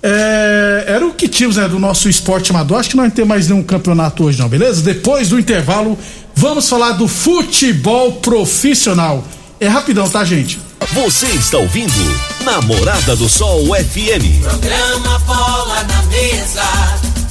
É, 0.00 0.84
era 0.86 1.04
o 1.04 1.12
que 1.12 1.26
tínhamos 1.26 1.56
né, 1.56 1.66
do 1.66 1.80
nosso 1.80 2.08
esporte 2.08 2.52
amador. 2.52 2.78
Acho 2.78 2.90
que 2.90 2.96
não 2.96 3.10
ter 3.10 3.24
mais 3.24 3.48
nenhum 3.48 3.64
campeonato 3.64 4.22
hoje, 4.22 4.38
não, 4.38 4.48
beleza? 4.48 4.80
Depois 4.80 5.30
do 5.30 5.40
intervalo, 5.40 5.98
vamos 6.36 6.68
falar 6.68 6.92
do 6.92 7.08
futebol 7.08 8.12
profissional. 8.12 9.26
É 9.58 9.66
rapidão, 9.66 10.08
tá, 10.08 10.24
gente? 10.24 10.60
Você 10.92 11.26
está 11.26 11.58
ouvindo 11.58 12.33
Namorada 12.44 13.16
do 13.16 13.26
Sol 13.26 13.64
FM. 13.68 14.42
Programa 14.42 15.18
Bola 15.20 15.82
na 15.84 16.02
Mesa, 16.02 16.62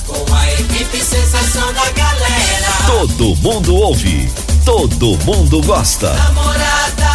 com 0.07 0.33
a 0.33 0.53
equipe 0.53 0.97
sensação 0.97 1.71
da 1.71 1.87
galera. 1.91 2.73
Todo 2.87 3.35
mundo 3.35 3.75
ouve, 3.75 4.27
todo 4.65 5.15
mundo 5.23 5.61
gosta. 5.61 6.11
Namorada 6.13 7.11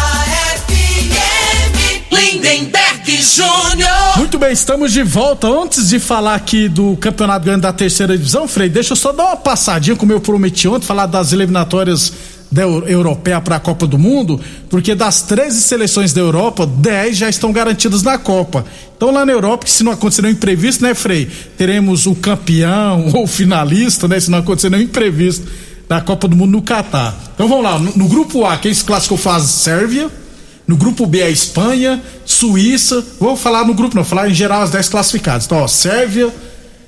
FM, 0.65 2.09
Lindenberg 2.09 3.21
Júnior. 3.21 4.17
Muito 4.17 4.39
bem, 4.39 4.53
estamos 4.53 4.93
de 4.93 5.03
volta. 5.03 5.47
Antes 5.47 5.89
de 5.89 5.99
falar 5.99 6.35
aqui 6.35 6.69
do 6.69 6.95
campeonato 6.95 7.43
grande 7.43 7.61
da 7.63 7.73
terceira 7.73 8.17
divisão, 8.17 8.47
Frei, 8.47 8.69
deixa 8.69 8.93
eu 8.93 8.97
só 8.97 9.11
dar 9.11 9.25
uma 9.25 9.37
passadinha, 9.37 9.97
como 9.97 10.13
eu 10.13 10.21
prometi 10.21 10.69
ontem, 10.69 10.85
falar 10.85 11.05
das 11.05 11.33
eliminatórias 11.33 12.13
da 12.51 12.63
Eu- 12.63 12.87
europeia 12.87 13.39
para 13.39 13.57
a 13.57 13.59
Copa 13.59 13.85
do 13.85 13.97
Mundo, 13.99 14.39
porque 14.69 14.95
das 14.95 15.21
13 15.21 15.61
seleções 15.61 16.13
da 16.13 16.21
Europa, 16.21 16.65
10 16.65 17.15
já 17.17 17.29
estão 17.29 17.51
garantidas 17.51 18.01
na 18.01 18.17
Copa. 18.17 18.65
Então 18.97 19.11
lá 19.11 19.25
na 19.25 19.31
Europa, 19.31 19.67
se 19.67 19.83
não 19.83 19.91
acontecer 19.91 20.21
nenhum 20.23 20.33
imprevisto, 20.33 20.83
né, 20.83 20.93
Frei? 20.95 21.27
Teremos 21.57 22.05
o 22.07 22.15
campeão 22.15 23.11
ou 23.13 23.27
finalista, 23.27 24.07
né? 24.07 24.19
Se 24.19 24.31
não 24.31 24.39
acontecer 24.39 24.69
nenhum 24.69 24.83
imprevisto 24.83 25.45
da 25.87 26.01
Copa 26.01 26.27
do 26.27 26.35
Mundo 26.35 26.51
no 26.51 26.61
Catar. 26.61 27.15
Então 27.35 27.47
vamos 27.47 27.63
lá, 27.63 27.77
no, 27.79 27.95
no 27.95 28.07
grupo 28.07 28.45
A, 28.45 28.57
quem 28.57 28.73
se 28.73 28.83
classificou 28.83 29.17
faz 29.17 29.43
Sérvia, 29.43 30.09
no 30.67 30.75
grupo 30.75 31.05
B 31.07 31.21
a 31.23 31.29
Espanha, 31.29 32.01
Suíça. 32.25 33.03
Vou 33.19 33.35
falar 33.35 33.65
no 33.65 33.73
grupo, 33.73 33.95
não, 33.95 34.03
vou 34.03 34.09
falar 34.09 34.29
em 34.29 34.33
geral 34.33 34.61
as 34.63 34.69
10 34.71 34.89
classificadas. 34.89 35.45
Então, 35.45 35.57
ó, 35.59 35.67
Sérvia, 35.67 36.31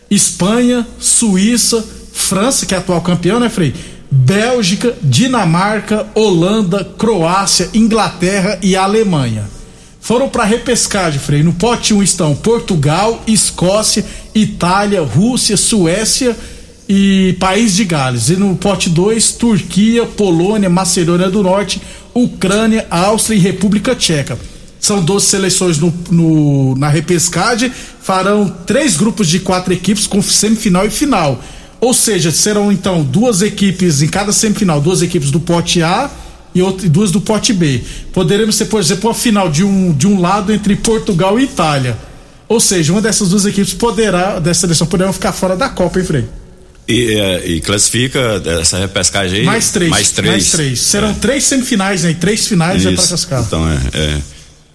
Espanha, 0.10 0.86
Suíça, 1.00 1.84
França, 2.14 2.66
que 2.66 2.76
é 2.76 2.78
atual 2.78 3.02
campeão, 3.02 3.40
né, 3.40 3.50
Frei? 3.50 3.74
Bélgica, 4.12 4.94
Dinamarca, 5.02 6.06
Holanda, 6.14 6.84
Croácia, 6.98 7.70
Inglaterra 7.74 8.60
e 8.62 8.76
Alemanha. 8.76 9.46
Foram 10.02 10.28
para 10.28 10.44
repescagem, 10.44 11.20
Frei. 11.20 11.44
No 11.44 11.54
pote 11.54 11.94
1 11.94 12.04
estão 12.04 12.36
Portugal, 12.36 13.24
Escócia, 13.26 14.04
Itália, 14.36 15.02
Rússia, 15.02 15.56
Suécia 15.56 16.36
e 16.90 17.38
País 17.40 17.74
de 17.76 17.86
Gales. 17.86 18.30
E 18.30 18.36
no 18.36 18.56
pote 18.56 18.90
2, 18.90 19.32
Turquia, 19.34 20.06
Polônia, 20.06 20.70
Macedônia 20.70 21.30
do 21.30 21.42
Norte, 21.44 21.82
Ucrânia, 22.14 22.86
Áustria 22.90 23.38
e 23.38 23.40
República 23.40 23.96
Tcheca. 23.96 24.38
São 24.80 25.02
12 25.02 25.28
seleções 25.28 25.78
no, 25.78 25.94
no- 26.10 26.76
na 26.76 26.90
repescagem, 26.90 27.72
farão 28.02 28.50
três 28.66 28.98
grupos 28.98 29.30
de 29.30 29.40
quatro 29.40 29.72
equipes 29.72 30.08
com 30.08 30.22
semifinal 30.22 30.86
e 30.86 30.90
final. 30.90 31.40
Ou 31.82 31.96
seja, 31.96 32.30
serão 32.32 32.72
então 32.72 33.04
duas 33.04 33.42
equipes 33.42 34.04
em 34.04 34.08
cada 34.08 34.32
semifinal, 34.32 34.80
duas 34.80 35.02
equipes 35.02 35.32
do 35.32 35.40
pote 35.40 35.82
A 35.82 36.12
e, 36.54 36.62
duas 36.88 37.10
do 37.10 37.20
pote 37.20 37.52
B. 37.52 37.82
Poderemos 38.14 38.56
ter, 38.56 38.66
por 38.66 38.80
exemplo, 38.80 39.10
uma 39.10 39.16
final 39.16 39.50
de 39.50 39.64
um, 39.64 39.92
de 39.92 40.06
um 40.06 40.22
lado 40.22 40.54
entre 40.54 40.76
Portugal 40.76 41.40
e 41.40 41.44
Itália. 41.44 41.98
Ou 42.48 42.60
seja, 42.60 42.92
uma 42.92 43.02
dessas 43.02 43.30
duas 43.30 43.46
equipes 43.46 43.74
poderá, 43.74 44.38
dessa 44.38 44.62
seleção, 44.62 44.86
poderão 44.86 45.12
ficar 45.12 45.32
fora 45.32 45.58
da 45.58 45.70
Copa, 45.70 46.00
hein, 46.00 46.06
Frei? 46.06 46.26
E, 46.88 47.14
é, 47.14 47.48
e 47.48 47.62
classifica 47.62 48.42
essa 48.60 48.78
repescagem 48.78 49.40
aí. 49.40 49.46
Mais 49.46 49.72
três. 49.72 49.90
Mais 49.90 50.12
três. 50.12 50.32
Mais 50.32 50.52
três. 50.52 50.80
Serão 50.82 51.14
três 51.16 51.46
semifinais, 51.46 52.04
né? 52.04 52.12
E 52.12 52.16
três 52.16 52.46
finais 52.46 52.82
é 52.82 52.84
para 52.84 52.94
Isso. 52.94 53.08
classificar. 53.08 53.42
Então 53.42 53.68
é, 53.68 53.80
é. 53.94 54.22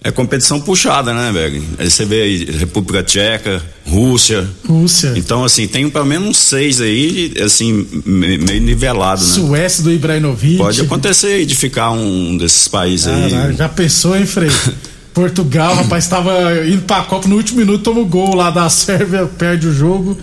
É 0.07 0.11
competição 0.11 0.61
puxada, 0.61 1.13
né, 1.13 1.31
Berg? 1.33 1.61
Aí 1.77 1.89
você 1.89 2.05
vê 2.05 2.21
aí 2.21 2.45
República 2.45 3.03
Tcheca, 3.03 3.61
Rússia. 3.85 4.47
Rússia. 4.65 5.11
Então, 5.17 5.43
assim, 5.43 5.67
tem 5.67 5.89
pelo 5.89 6.05
menos 6.05 6.29
uns 6.29 6.37
seis 6.37 6.79
aí, 6.79 7.33
assim, 7.43 7.85
me- 8.05 8.37
meio 8.37 8.61
nivelado, 8.61 9.21
né? 9.21 9.33
Suécia 9.33 9.83
do 9.83 9.91
Ibrahimovic. 9.91 10.57
Pode 10.57 10.79
acontecer 10.81 11.27
aí 11.27 11.45
de 11.45 11.55
ficar 11.55 11.91
um 11.91 12.37
desses 12.37 12.67
países 12.69 13.05
aí. 13.07 13.53
já 13.55 13.67
pensou, 13.67 14.15
hein, 14.17 14.25
Frei? 14.25 14.49
Portugal, 15.13 15.75
rapaz, 15.75 16.03
estava 16.03 16.31
indo 16.67 16.83
pra 16.83 17.01
Copa 17.01 17.27
no 17.27 17.35
último 17.35 17.59
minuto, 17.59 17.83
toma 17.83 17.99
o 18.01 18.05
gol 18.05 18.35
lá 18.35 18.51
da 18.51 18.69
Sérvia, 18.69 19.25
perde 19.25 19.67
o 19.67 19.73
jogo. 19.73 20.17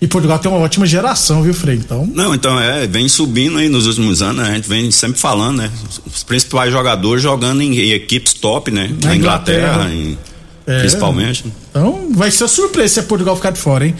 E 0.00 0.06
Portugal 0.06 0.38
tem 0.38 0.50
uma 0.50 0.60
ótima 0.60 0.84
geração, 0.84 1.42
viu, 1.42 1.54
Frei? 1.54 1.76
Então, 1.76 2.06
Não, 2.14 2.34
então 2.34 2.60
é, 2.60 2.86
vem 2.86 3.08
subindo 3.08 3.56
aí 3.56 3.68
nos 3.68 3.86
últimos 3.86 4.20
anos, 4.20 4.44
né? 4.44 4.50
A 4.50 4.54
gente 4.54 4.68
vem 4.68 4.90
sempre 4.90 5.18
falando, 5.18 5.56
né? 5.58 5.70
Os 6.06 6.22
principais 6.22 6.70
jogadores 6.70 7.22
jogando 7.22 7.62
em, 7.62 7.78
em 7.78 7.92
equipes 7.92 8.34
top, 8.34 8.70
né? 8.70 8.90
Na 9.02 9.08
Na 9.10 9.16
Inglaterra. 9.16 9.72
Inglaterra, 9.90 9.94
em- 9.94 10.18
É. 10.66 10.80
principalmente. 10.80 11.44
então 11.70 12.08
vai 12.12 12.30
ser 12.30 12.46
surpresa 12.48 13.00
se 13.00 13.02
Portugal 13.06 13.36
ficar 13.36 13.52
de 13.52 13.58
fora, 13.60 13.86
hein? 13.86 13.94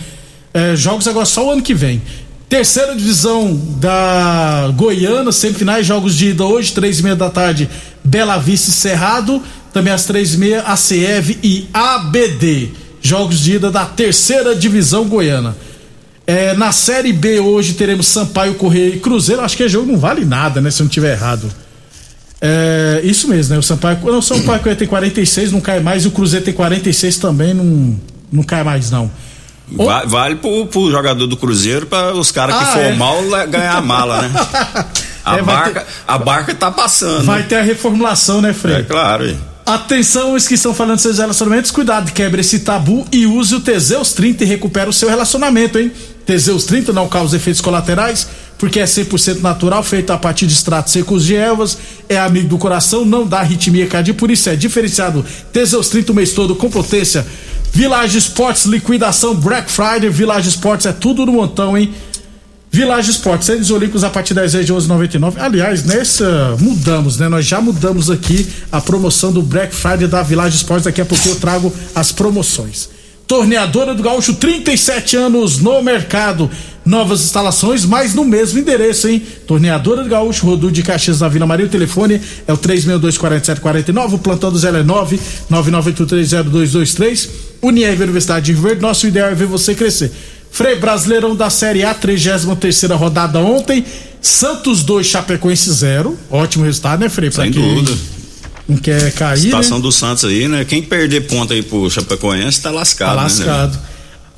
É, 0.52 0.74
jogos 0.76 1.06
agora 1.08 1.24
só 1.24 1.46
o 1.46 1.50
ano 1.52 1.62
que 1.62 1.72
vem. 1.74 2.02
Terceira 2.48 2.94
divisão 2.94 3.54
da 3.80 4.70
Goiânia, 4.76 5.32
semifinais, 5.32 5.86
jogos 5.86 6.14
de 6.14 6.28
ida 6.30 6.44
hoje, 6.44 6.72
três 6.72 7.00
e 7.00 7.02
meia 7.02 7.16
da 7.16 7.30
tarde, 7.30 7.68
Bela 8.04 8.36
Vista 8.38 8.68
e 8.70 8.72
Cerrado. 8.72 9.42
Também 9.72 9.92
às 9.92 10.04
três 10.04 10.34
e 10.34 10.38
meia, 10.38 10.60
ACF 10.62 11.38
e 11.42 11.68
ABD. 11.72 12.70
Jogos 13.02 13.40
de 13.40 13.56
ida 13.56 13.70
da 13.70 13.84
terceira 13.84 14.54
divisão 14.54 15.04
goiana. 15.04 15.56
É, 16.26 16.54
na 16.54 16.72
Série 16.72 17.12
B 17.12 17.38
hoje 17.38 17.74
teremos 17.74 18.06
Sampaio, 18.06 18.54
Correia 18.54 18.96
e 18.96 18.98
Cruzeiro. 18.98 19.42
Acho 19.42 19.56
que 19.56 19.62
esse 19.62 19.72
jogo 19.72 19.90
não 19.90 19.98
vale 19.98 20.24
nada, 20.24 20.60
né? 20.60 20.70
Se 20.70 20.82
eu 20.82 20.84
não 20.84 20.90
tiver 20.90 21.12
errado. 21.12 21.48
É, 22.40 23.00
isso 23.04 23.28
mesmo, 23.28 23.54
né? 23.54 23.58
O 23.58 23.62
Sampaio, 23.62 23.98
não, 24.04 24.18
o 24.18 24.22
Sampaio 24.22 24.76
tem 24.76 24.86
46, 24.86 25.52
não 25.52 25.60
cai 25.60 25.80
mais, 25.80 26.04
e 26.04 26.08
o 26.08 26.10
Cruzeiro 26.10 26.44
tem 26.44 26.52
46 26.52 27.16
também, 27.18 27.54
não, 27.54 27.98
não 28.30 28.42
cai 28.42 28.62
mais, 28.62 28.90
não. 28.90 29.10
Va 29.68 30.04
vale 30.04 30.36
pro, 30.36 30.66
pro 30.66 30.90
jogador 30.90 31.26
do 31.26 31.36
Cruzeiro 31.36 31.86
para 31.86 32.14
os 32.14 32.30
caras 32.30 32.54
ah, 32.54 32.58
que 32.64 32.72
for 32.72 32.82
é? 32.82 32.94
mal 32.94 33.20
ganhar 33.48 33.76
a 33.76 33.80
mala, 33.80 34.22
né? 34.22 34.32
A, 35.26 35.38
é, 35.38 35.42
barca, 35.42 35.80
ter... 35.80 35.86
a 36.06 36.18
barca 36.18 36.54
tá 36.54 36.70
passando. 36.70 37.24
Vai 37.24 37.42
ter 37.42 37.56
a 37.56 37.62
reformulação, 37.62 38.40
né, 38.40 38.52
Frei? 38.52 38.76
É 38.76 38.82
claro. 38.84 39.26
Hein? 39.26 39.36
Atenção, 39.66 40.34
os 40.34 40.46
que 40.46 40.54
estão 40.54 40.72
falando 40.72 41.00
seus 41.00 41.18
relacionamentos, 41.18 41.72
cuidado, 41.72 42.12
quebre 42.12 42.40
esse 42.40 42.60
tabu 42.60 43.04
e 43.10 43.26
use 43.26 43.52
o 43.52 43.60
Teseus 43.60 44.12
30 44.12 44.44
e 44.44 44.46
recupera 44.46 44.88
o 44.88 44.92
seu 44.92 45.08
relacionamento, 45.08 45.76
hein? 45.76 45.90
Teseus 46.24 46.64
30 46.66 46.92
não 46.92 47.08
causa 47.08 47.34
efeitos 47.34 47.60
colaterais, 47.60 48.28
porque 48.58 48.78
é 48.78 48.84
100% 48.84 49.40
natural, 49.40 49.82
feito 49.82 50.12
a 50.12 50.18
partir 50.18 50.46
de 50.46 50.52
extratos 50.52 50.92
secos 50.92 51.24
de 51.24 51.34
ervas, 51.34 51.76
é 52.08 52.16
amigo 52.16 52.46
do 52.46 52.58
coração, 52.58 53.04
não 53.04 53.26
dá 53.26 53.40
arritmia 53.40 53.88
cardíaca, 53.88 54.16
por 54.16 54.30
isso 54.30 54.48
é 54.48 54.54
diferenciado. 54.54 55.24
Teseus 55.52 55.88
30 55.88 56.12
o 56.12 56.14
mês 56.14 56.30
todo 56.30 56.54
com 56.54 56.70
potência. 56.70 57.26
Village 57.72 58.18
Sports, 58.18 58.66
liquidação 58.66 59.34
Black 59.34 59.68
Friday, 59.68 60.08
Village 60.08 60.48
Sports 60.48 60.86
é 60.86 60.92
tudo 60.92 61.26
no 61.26 61.32
montão, 61.32 61.76
hein? 61.76 61.92
Village 62.76 63.10
Esportes, 63.10 63.48
eles 63.48 63.70
olímpicos 63.70 64.04
a 64.04 64.10
partir 64.10 64.34
das 64.34 64.52
10 64.52 64.66
de 64.66 64.74
11,99. 64.74 65.38
Aliás, 65.38 65.82
nessa 65.82 66.54
mudamos, 66.60 67.16
né? 67.16 67.26
Nós 67.26 67.46
já 67.46 67.58
mudamos 67.58 68.10
aqui 68.10 68.46
a 68.70 68.82
promoção 68.82 69.32
do 69.32 69.40
Black 69.40 69.74
Friday 69.74 70.06
da 70.06 70.22
Village 70.22 70.56
Esportes. 70.56 70.84
Daqui 70.84 71.00
a 71.00 71.06
pouco 71.06 71.26
eu 71.26 71.36
trago 71.36 71.72
as 71.94 72.12
promoções. 72.12 72.90
Torneadora 73.26 73.94
do 73.94 74.02
Gaúcho, 74.02 74.34
37 74.34 75.16
anos 75.16 75.56
no 75.58 75.82
mercado. 75.82 76.50
Novas 76.84 77.22
instalações, 77.22 77.86
mas 77.86 78.12
no 78.14 78.26
mesmo 78.26 78.58
endereço, 78.58 79.08
hein? 79.08 79.22
Torneadora 79.46 80.02
do 80.02 80.10
Gaúcho, 80.10 80.44
Rodu 80.44 80.70
de 80.70 80.82
Caxias 80.82 81.20
da 81.20 81.28
Vila 81.28 81.46
Maria. 81.46 81.64
O 81.64 81.70
telefone 81.70 82.20
é 82.46 82.52
o 82.52 82.58
362-4749. 82.58 84.12
O 84.12 84.18
plantão 84.18 84.52
do 84.52 84.58
Zé 84.58 84.68
é 84.68 84.84
998302223. 85.50 87.28
Unier 87.62 87.98
Universidade 88.02 88.44
de 88.44 88.52
Verde. 88.52 88.82
Nosso 88.82 89.06
ideal 89.06 89.30
é 89.30 89.34
ver 89.34 89.46
você 89.46 89.74
crescer. 89.74 90.12
Frei 90.56 90.74
Brasileirão 90.76 91.36
da 91.36 91.50
Série 91.50 91.84
A, 91.84 91.92
33 91.92 92.84
rodada 92.92 93.38
ontem. 93.40 93.84
Santos 94.22 94.82
2, 94.82 95.06
Chapecoense 95.06 95.70
0. 95.70 96.18
Ótimo 96.30 96.64
resultado, 96.64 97.00
né, 97.00 97.10
Frei? 97.10 97.28
Pra 97.28 97.44
Sem 97.44 97.52
quem 97.52 97.62
dúvida. 97.62 97.98
Não 98.66 98.78
quer 98.78 99.12
cair. 99.12 99.32
A 99.32 99.36
situação 99.36 99.76
né? 99.76 99.82
do 99.82 99.92
Santos 99.92 100.24
aí, 100.24 100.48
né? 100.48 100.64
Quem 100.64 100.80
perder 100.80 101.26
ponto 101.26 101.52
aí 101.52 101.62
pro 101.62 101.90
Chapecoense 101.90 102.62
tá 102.62 102.70
lascado. 102.70 103.10
Tá 103.10 103.22
lascado. 103.22 103.72
Né, 103.74 103.80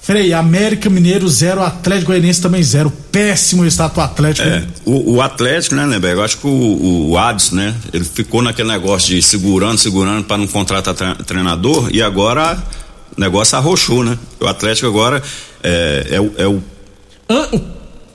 Frei, 0.01 0.33
América 0.33 0.91
Mineiro 0.91 1.29
0, 1.29 1.63
Atlético 1.63 2.09
Goianiense 2.09 2.43
também 2.43 2.65
0. 2.65 2.93
Péssimo 3.13 3.63
resultado 3.63 3.93
pro 3.93 4.03
Atlético. 4.03 4.49
É, 4.49 4.67
o, 4.85 5.15
o, 5.15 5.23
Atlético, 5.23 5.77
né, 5.77 5.87
Neberg? 5.87 6.19
Eu 6.19 6.25
acho 6.25 6.39
que 6.39 6.49
o, 6.49 7.11
o 7.11 7.17
Adson, 7.17 7.55
né? 7.55 7.77
Ele 7.93 8.05
ficou 8.05 8.43
naquele 8.43 8.69
negócio 8.69 9.15
de 9.15 9.23
segurando, 9.23 9.79
segurando 9.79 10.25
para 10.25 10.39
não 10.39 10.49
contratar 10.49 10.97
treinador 11.25 11.91
e 11.93 12.03
agora 12.03 12.61
o 13.19 13.21
negócio 13.21 13.59
arrochou, 13.59 14.05
né? 14.05 14.17
O 14.41 14.47
Atlético 14.47 14.87
agora 14.87 15.21
é, 15.63 16.07
é, 16.13 16.21
o, 16.21 16.33
é 16.39 16.47
o... 16.47 16.63
Ah, 17.29 17.49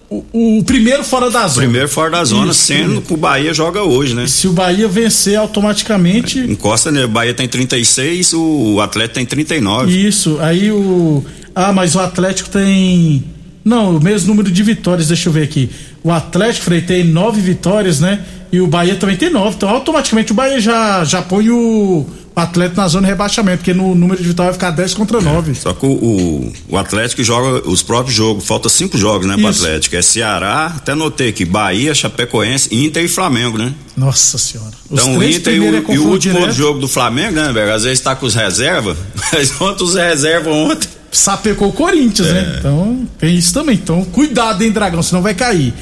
o, 0.10 0.60
o, 0.60 0.64
primeiro 0.64 1.04
fora 1.04 1.30
da 1.30 1.46
zona. 1.48 1.66
Primeiro 1.66 1.90
fora 1.90 2.10
da 2.12 2.24
zona, 2.24 2.52
Isso, 2.52 2.62
sendo 2.62 3.02
que 3.02 3.14
o 3.14 3.18
Bahia 3.18 3.54
joga 3.54 3.84
hoje, 3.84 4.16
né? 4.16 4.24
E 4.24 4.30
se 4.30 4.48
o 4.48 4.54
Bahia 4.54 4.88
vencer 4.88 5.36
automaticamente. 5.36 6.40
É, 6.40 6.46
encosta, 6.46 6.92
né? 6.92 7.04
O 7.04 7.08
Bahia 7.08 7.34
tem 7.34 7.48
36, 7.48 8.34
o 8.34 8.80
Atlético 8.80 9.16
tem 9.16 9.26
39. 9.26 9.92
Isso, 9.92 10.38
aí 10.40 10.72
o. 10.72 11.26
Ah, 11.54 11.74
mas 11.74 11.96
o 11.96 12.00
Atlético 12.00 12.50
tem. 12.50 13.24
Não, 13.64 13.96
o 13.96 14.04
mesmo 14.04 14.28
número 14.28 14.52
de 14.52 14.64
vitórias, 14.64 15.08
deixa 15.08 15.30
eu 15.30 15.34
ver 15.34 15.44
aqui. 15.44 15.70
O 16.04 16.12
Atlético, 16.12 16.66
Frei, 16.66 16.82
tem 16.82 17.04
nove 17.04 17.40
vitórias, 17.40 18.00
né? 18.00 18.20
E 18.52 18.60
o 18.60 18.68
Bahia 18.68 18.96
também 18.96 19.16
tem 19.16 19.30
nove. 19.30 19.56
Então, 19.56 19.70
automaticamente 19.70 20.32
o 20.32 20.36
Bahia 20.36 20.60
já, 20.60 21.04
já 21.06 21.22
põe 21.22 21.50
o 21.50 22.06
Atlético 22.36 22.82
na 22.82 22.88
zona 22.88 23.08
de 23.08 23.12
rebaixamento, 23.12 23.60
porque 23.60 23.74
no 23.74 23.96
número 23.96 24.22
de 24.22 24.28
vitórias 24.28 24.58
vai 24.58 24.72
ficar 24.72 24.72
10 24.82 24.94
contra 24.96 25.22
9. 25.22 25.52
É, 25.52 25.56
só 25.56 25.74
que 25.74 25.86
o, 25.86 25.90
o, 25.90 26.54
o, 26.70 26.78
Atlético 26.78 27.24
joga 27.24 27.68
os 27.68 27.82
próprios 27.82 28.16
jogos, 28.16 28.46
falta 28.46 28.70
cinco 28.70 28.98
jogos, 28.98 29.28
né, 29.28 29.36
pro 29.38 29.48
Atlético. 29.48 29.96
É 29.96 30.02
Ceará, 30.02 30.74
até 30.76 30.94
notei 30.94 31.30
aqui, 31.30 31.46
Bahia, 31.46 31.94
Chapecoense, 31.94 32.76
Inter 32.76 33.04
e 33.04 33.08
Flamengo, 33.08 33.58
né? 33.58 33.74
Nossa 33.96 34.38
senhora. 34.38 34.72
Os 34.90 35.00
então 35.00 35.18
o 35.18 35.24
Inter 35.24 35.54
e 35.54 35.60
o, 35.60 35.76
é 35.76 35.84
e 35.90 36.00
o 36.00 36.08
último 36.08 36.40
direto. 36.40 36.54
jogo 36.54 36.80
do 36.80 36.88
Flamengo, 36.88 37.36
né, 37.36 37.52
velho? 37.54 37.74
Às 37.74 37.84
vezes 37.84 38.00
tá 38.00 38.16
com 38.16 38.26
os 38.26 38.34
reservas, 38.34 38.98
mas 39.32 39.62
ontem 39.62 39.84
os 39.84 39.96
reservas 39.96 40.54
ontem. 40.54 40.90
Sapecou 41.14 41.70
o 41.70 41.74
Corinthians, 41.74 42.28
né? 42.30 42.40
é. 42.40 42.44
né? 42.44 42.56
Então 42.60 43.08
tem 43.18 43.36
isso 43.36 43.54
também. 43.54 43.76
Então 43.76 44.04
cuidado, 44.06 44.64
hein, 44.64 44.72
Dragão, 44.72 45.02
senão 45.02 45.22
vai 45.22 45.34
cair. 45.34 45.74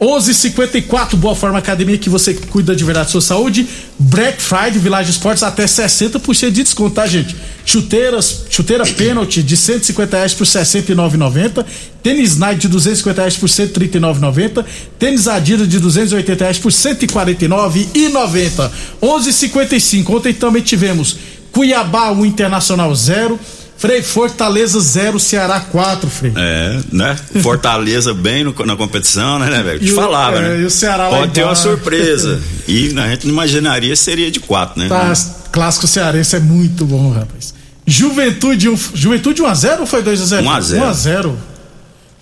11:54 0.00 1.16
Boa 1.16 1.34
Forma 1.34 1.58
Academia 1.58 1.96
que 1.96 2.10
você 2.10 2.34
cuida 2.34 2.76
de 2.76 2.84
verdade 2.84 3.06
da 3.06 3.12
sua 3.12 3.20
saúde. 3.20 3.66
Black 3.98 4.42
Friday 4.42 4.78
Village 4.78 5.10
Esportes 5.10 5.42
até 5.42 5.64
60% 5.64 6.50
de 6.50 6.62
desconto, 6.62 6.96
tá, 6.96 7.06
gente? 7.06 7.34
Chuteiras, 7.64 8.44
chuteira 8.50 8.84
pênalti 8.84 9.42
de 9.42 9.56
150 9.56 10.16
reais 10.16 10.34
por 10.34 10.46
69,90. 10.46 11.64
Tênis 12.02 12.36
Nike 12.36 12.60
de 12.62 12.68
250 12.68 13.20
reais 13.20 13.36
por 13.36 13.48
139,90. 13.48 14.64
Tênis 14.98 15.26
Adidas 15.26 15.68
de 15.68 15.78
280 15.78 16.44
reais 16.44 16.58
por 16.58 16.72
149,90. 16.72 18.70
11:55 19.00 20.16
Ontem 20.16 20.34
também 20.34 20.62
tivemos 20.62 21.16
Cuiabá 21.52 22.10
o 22.10 22.26
Internacional 22.26 22.94
0. 22.94 23.38
Frei, 23.76 24.02
Fortaleza 24.02 24.80
0, 24.80 25.18
Ceará 25.20 25.60
4, 25.60 26.08
Frei. 26.08 26.32
É, 26.36 26.78
né? 26.92 27.16
Fortaleza 27.42 28.14
bem 28.14 28.44
no, 28.44 28.54
na 28.64 28.76
competição, 28.76 29.38
né, 29.38 29.50
né, 29.50 29.62
velho? 29.62 29.80
Te 29.80 29.92
falava, 29.92 30.38
é, 30.38 30.40
né? 30.40 30.60
E 30.60 30.64
o 30.64 30.70
Ceará 30.70 31.08
Pode 31.08 31.32
ter 31.32 31.44
uma 31.44 31.54
surpresa. 31.54 32.40
e 32.66 32.94
a 32.98 33.08
gente 33.08 33.26
não 33.26 33.34
imaginaria 33.34 33.94
seria 33.96 34.30
de 34.30 34.40
4, 34.40 34.80
né? 34.80 34.88
Tá, 34.88 35.12
clássico 35.52 35.86
cearense 35.86 36.36
é 36.36 36.40
muito 36.40 36.84
bom, 36.84 37.10
rapaz. 37.10 37.52
Juventude, 37.86 38.68
um, 38.68 38.76
Juventude 38.94 39.42
1x0 39.42 39.80
ou 39.80 39.86
foi 39.86 40.02
2x0? 40.02 40.42
1x0. 40.42 40.80
1x0. 40.80 41.34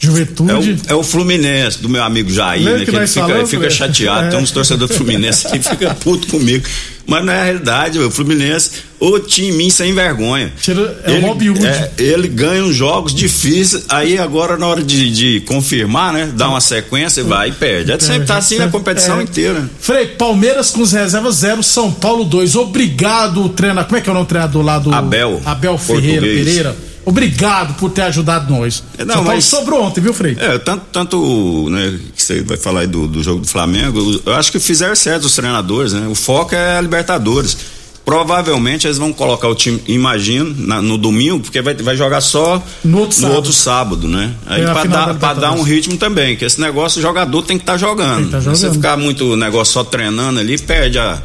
Juventude. 0.03 0.81
É 0.89 0.95
o, 0.95 0.97
é 0.97 1.01
o, 1.01 1.05
Fluminense, 1.05 1.81
do 1.81 1.89
meu 1.89 2.03
amigo 2.03 2.29
Jair, 2.29 2.65
né? 2.65 2.79
Que, 2.81 2.91
que 2.91 2.97
ele 2.97 3.07
fica, 3.07 3.21
falamos, 3.21 3.51
fica 3.51 3.71
chateado. 3.71 4.27
É. 4.27 4.31
Tem 4.31 4.39
uns 4.41 4.51
torcedores 4.51 4.91
do 4.91 4.99
Fluminense 4.99 5.47
que 5.49 5.61
fica 5.63 5.95
puto 5.95 6.27
comigo. 6.27 6.65
Mas 7.07 7.25
não 7.25 7.33
é 7.33 7.41
a 7.41 7.45
realidade, 7.45 7.99
o 8.01 8.11
Fluminense, 8.11 8.71
o 8.99 9.19
time 9.21 9.71
sem 9.71 9.95
vergonha. 9.95 10.53
Tira, 10.61 11.03
é 11.05 11.13
ele, 11.13 11.51
o 11.51 11.67
é, 11.67 11.91
ele 11.99 12.27
ganha 12.27 12.65
uns 12.65 12.75
jogos 12.75 13.15
difíceis, 13.15 13.85
aí 13.89 14.19
agora 14.19 14.57
na 14.57 14.67
hora 14.67 14.83
de, 14.83 15.11
de 15.11 15.41
confirmar, 15.43 16.13
né? 16.13 16.33
Dá 16.35 16.49
uma 16.49 16.61
sequência 16.61 17.21
e 17.21 17.25
vai 17.25 17.51
e 17.51 17.53
perde. 17.53 17.93
É 17.93 17.99
sempre 18.01 18.27
tá 18.27 18.39
assim 18.39 18.59
na 18.59 18.69
competição 18.69 19.21
é. 19.21 19.23
inteira. 19.23 19.69
Frei, 19.79 20.07
Palmeiras 20.07 20.71
com 20.71 20.83
os 20.83 20.93
reservas 20.93 21.37
zero, 21.37 21.63
São 21.63 21.93
Paulo 21.93 22.25
2. 22.25 22.57
Obrigado, 22.57 23.49
treinador. 23.51 23.85
Como 23.87 23.99
é 23.99 24.01
que 24.01 24.09
é 24.09 24.13
o 24.13 24.15
nome 24.15 24.27
do 24.27 24.29
treinador 24.29 24.63
lá 24.65 24.79
do. 24.81 24.93
Abel. 24.93 25.41
Abel 25.45 25.79
Ferreira 25.79 26.23
Pereira 26.23 26.92
Obrigado 27.05 27.75
por 27.75 27.91
ter 27.91 28.03
ajudado 28.03 28.53
nós. 28.53 28.83
É, 28.97 29.05
não, 29.05 29.25
mas 29.25 29.45
sobrou 29.45 29.83
ontem, 29.83 30.01
viu, 30.01 30.15
Frei? 30.15 30.37
É, 30.39 30.59
tanto, 30.59 30.85
tanto 30.93 31.69
né, 31.71 31.99
que 32.15 32.23
você 32.23 32.43
vai 32.43 32.57
falar 32.57 32.81
aí 32.81 32.87
do, 32.87 33.09
do 33.09 33.23
jogo 33.23 33.41
do 33.41 33.49
Flamengo, 33.49 34.21
eu 34.25 34.35
acho 34.35 34.53
que 34.53 34.61
fizeram 34.61 34.95
certo 34.95 35.25
os 35.25 35.35
treinadores, 35.35 35.93
né? 35.93 36.07
O 36.09 36.15
foco 36.15 36.55
é 36.55 36.79
a 36.79 36.81
Libertadores. 36.81 37.57
Provavelmente 38.05 38.87
eles 38.87 38.99
vão 38.99 39.13
colocar 39.13 39.49
o 39.49 39.55
time, 39.55 39.81
imagino, 39.87 40.53
na, 40.59 40.83
no 40.83 40.99
domingo, 40.99 41.41
porque 41.41 41.63
vai, 41.63 41.73
vai 41.75 41.97
jogar 41.97 42.21
só 42.21 42.61
no 42.83 42.99
outro, 42.99 43.17
no 43.17 43.23
sábado. 43.23 43.37
outro 43.37 43.53
sábado, 43.53 44.09
né? 44.09 44.35
Aí 44.47 44.63
é, 44.63 44.65
pra, 44.65 44.85
dar, 44.85 45.15
pra 45.15 45.35
dar 45.35 45.53
um 45.53 45.63
ritmo 45.63 45.97
também, 45.97 46.37
que 46.37 46.45
esse 46.45 46.61
negócio 46.61 46.99
o 46.99 47.03
jogador 47.03 47.43
tem 47.43 47.57
que 47.57 47.63
estar 47.63 47.75
tá 47.75 47.79
jogando. 47.79 48.31
Tá 48.31 48.41
jogando. 48.41 48.57
Se 48.57 48.67
você 48.67 48.73
ficar 48.73 48.97
muito 48.97 49.37
negócio 49.37 49.75
só 49.75 49.85
treinando 49.85 50.41
ali, 50.41 50.59
perde 50.59 50.99
a, 50.99 51.23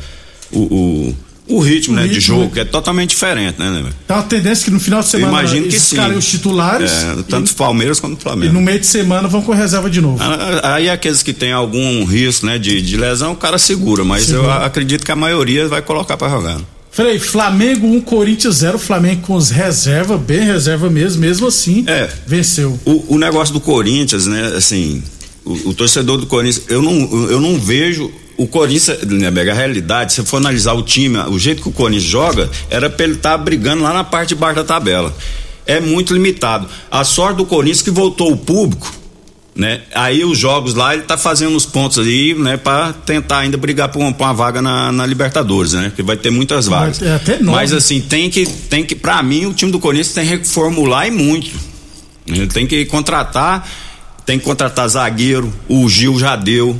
o, 0.51 0.59
o 0.59 1.15
o 1.47 1.59
ritmo, 1.59 1.93
o 1.93 1.95
né, 1.95 2.03
ritmo, 2.03 2.19
de 2.19 2.25
jogo, 2.25 2.51
que 2.51 2.59
é 2.59 2.65
totalmente 2.65 3.11
diferente, 3.11 3.57
né, 3.59 3.69
né? 3.69 3.89
Tá 4.05 4.15
uma 4.15 4.23
tendência 4.23 4.65
que 4.65 4.71
no 4.71 4.79
final 4.79 5.01
de 5.01 5.07
semana 5.07 5.31
imagino 5.31 5.67
que 5.67 5.79
sim. 5.79 5.97
os 6.15 6.25
titulares. 6.25 6.91
É, 6.91 7.23
tanto 7.29 7.51
e, 7.51 7.55
Palmeiras 7.55 7.99
quanto 7.99 8.21
Flamengo. 8.21 8.51
E 8.51 8.53
no 8.53 8.61
meio 8.61 8.79
de 8.79 8.85
semana 8.85 9.27
vão 9.27 9.41
com 9.41 9.53
reserva 9.53 9.89
de 9.89 10.01
novo. 10.01 10.21
Ah, 10.21 10.75
aí 10.75 10.89
aqueles 10.89 11.23
que 11.23 11.33
têm 11.33 11.51
algum 11.51 12.03
risco, 12.03 12.45
né, 12.45 12.57
de, 12.57 12.81
de 12.81 12.97
lesão, 12.97 13.31
o 13.31 13.35
cara 13.35 13.57
segura, 13.57 14.03
mas 14.03 14.23
segura. 14.23 14.43
eu 14.43 14.51
acredito 14.51 15.05
que 15.05 15.11
a 15.11 15.15
maioria 15.15 15.67
vai 15.67 15.81
colocar 15.81 16.17
para 16.17 16.29
jogar. 16.29 16.59
Frei, 16.91 17.19
Flamengo 17.19 17.85
1, 17.85 17.95
um, 17.95 18.01
Corinthians 18.01 18.55
0, 18.55 18.79
Flamengo 18.79 19.21
com 19.21 19.35
os 19.35 19.51
reserva, 19.51 20.17
bem 20.17 20.39
reserva 20.39 20.89
mesmo, 20.89 21.21
mesmo 21.21 21.47
assim, 21.47 21.85
é, 21.87 22.09
venceu. 22.25 22.77
O, 22.83 23.15
o 23.15 23.19
negócio 23.19 23.53
do 23.53 23.59
Corinthians, 23.59 24.25
né, 24.25 24.53
assim, 24.57 25.03
o, 25.45 25.69
o 25.69 25.73
torcedor 25.73 26.17
do 26.17 26.25
Corinthians, 26.25 26.65
eu 26.67 26.81
não, 26.81 27.29
eu 27.29 27.39
não 27.39 27.59
vejo 27.59 28.11
o 28.37 28.47
Corinthians, 28.47 28.99
né, 29.03 29.27
a 29.27 29.53
realidade, 29.53 30.13
se 30.13 30.23
for 30.23 30.37
analisar 30.37 30.73
o 30.73 30.83
time, 30.83 31.17
o 31.27 31.39
jeito 31.39 31.63
que 31.63 31.69
o 31.69 31.71
Corinthians 31.71 32.03
joga, 32.03 32.49
era 32.69 32.89
pra 32.89 33.05
ele 33.05 33.15
estar 33.15 33.31
tá 33.31 33.37
brigando 33.37 33.81
lá 33.81 33.91
na 33.91 34.03
parte 34.03 34.29
de 34.29 34.35
baixo 34.35 34.57
da 34.57 34.63
tabela. 34.63 35.13
É 35.65 35.79
muito 35.81 36.13
limitado. 36.13 36.67
A 36.89 37.03
sorte 37.03 37.37
do 37.37 37.45
Corinthians 37.45 37.81
que 37.81 37.91
voltou 37.91 38.31
o 38.31 38.37
público, 38.37 38.93
né? 39.55 39.81
Aí 39.93 40.23
os 40.23 40.37
jogos 40.37 40.75
lá, 40.75 40.93
ele 40.93 41.03
tá 41.03 41.17
fazendo 41.17 41.55
os 41.57 41.65
pontos 41.65 41.97
aí, 41.97 42.35
né, 42.35 42.57
para 42.57 42.93
tentar 42.93 43.39
ainda 43.39 43.57
brigar 43.57 43.89
por 43.89 43.99
uma, 43.99 44.13
por 44.13 44.23
uma 44.23 44.33
vaga 44.33 44.61
na, 44.61 44.91
na, 44.91 45.05
Libertadores, 45.05 45.73
né? 45.73 45.91
Que 45.95 46.03
vai 46.03 46.15
ter 46.15 46.29
muitas 46.29 46.67
vagas. 46.67 47.01
É 47.01 47.15
até 47.15 47.39
nove. 47.39 47.57
Mas 47.57 47.73
assim, 47.73 47.99
tem 47.99 48.29
que, 48.29 48.45
tem 48.45 48.85
que, 48.85 48.93
para 48.95 49.21
mim, 49.23 49.47
o 49.47 49.53
time 49.53 49.71
do 49.71 49.79
Corinthians 49.79 50.13
tem 50.13 50.25
que 50.25 50.35
reformular 50.35 51.07
e 51.07 51.11
muito. 51.11 51.49
Ele 52.27 52.47
tem 52.47 52.67
que 52.67 52.85
contratar, 52.85 53.67
tem 54.25 54.37
que 54.37 54.45
contratar 54.45 54.87
zagueiro, 54.87 55.51
o 55.67 55.89
Gil 55.89 56.19
já 56.19 56.35
deu, 56.35 56.79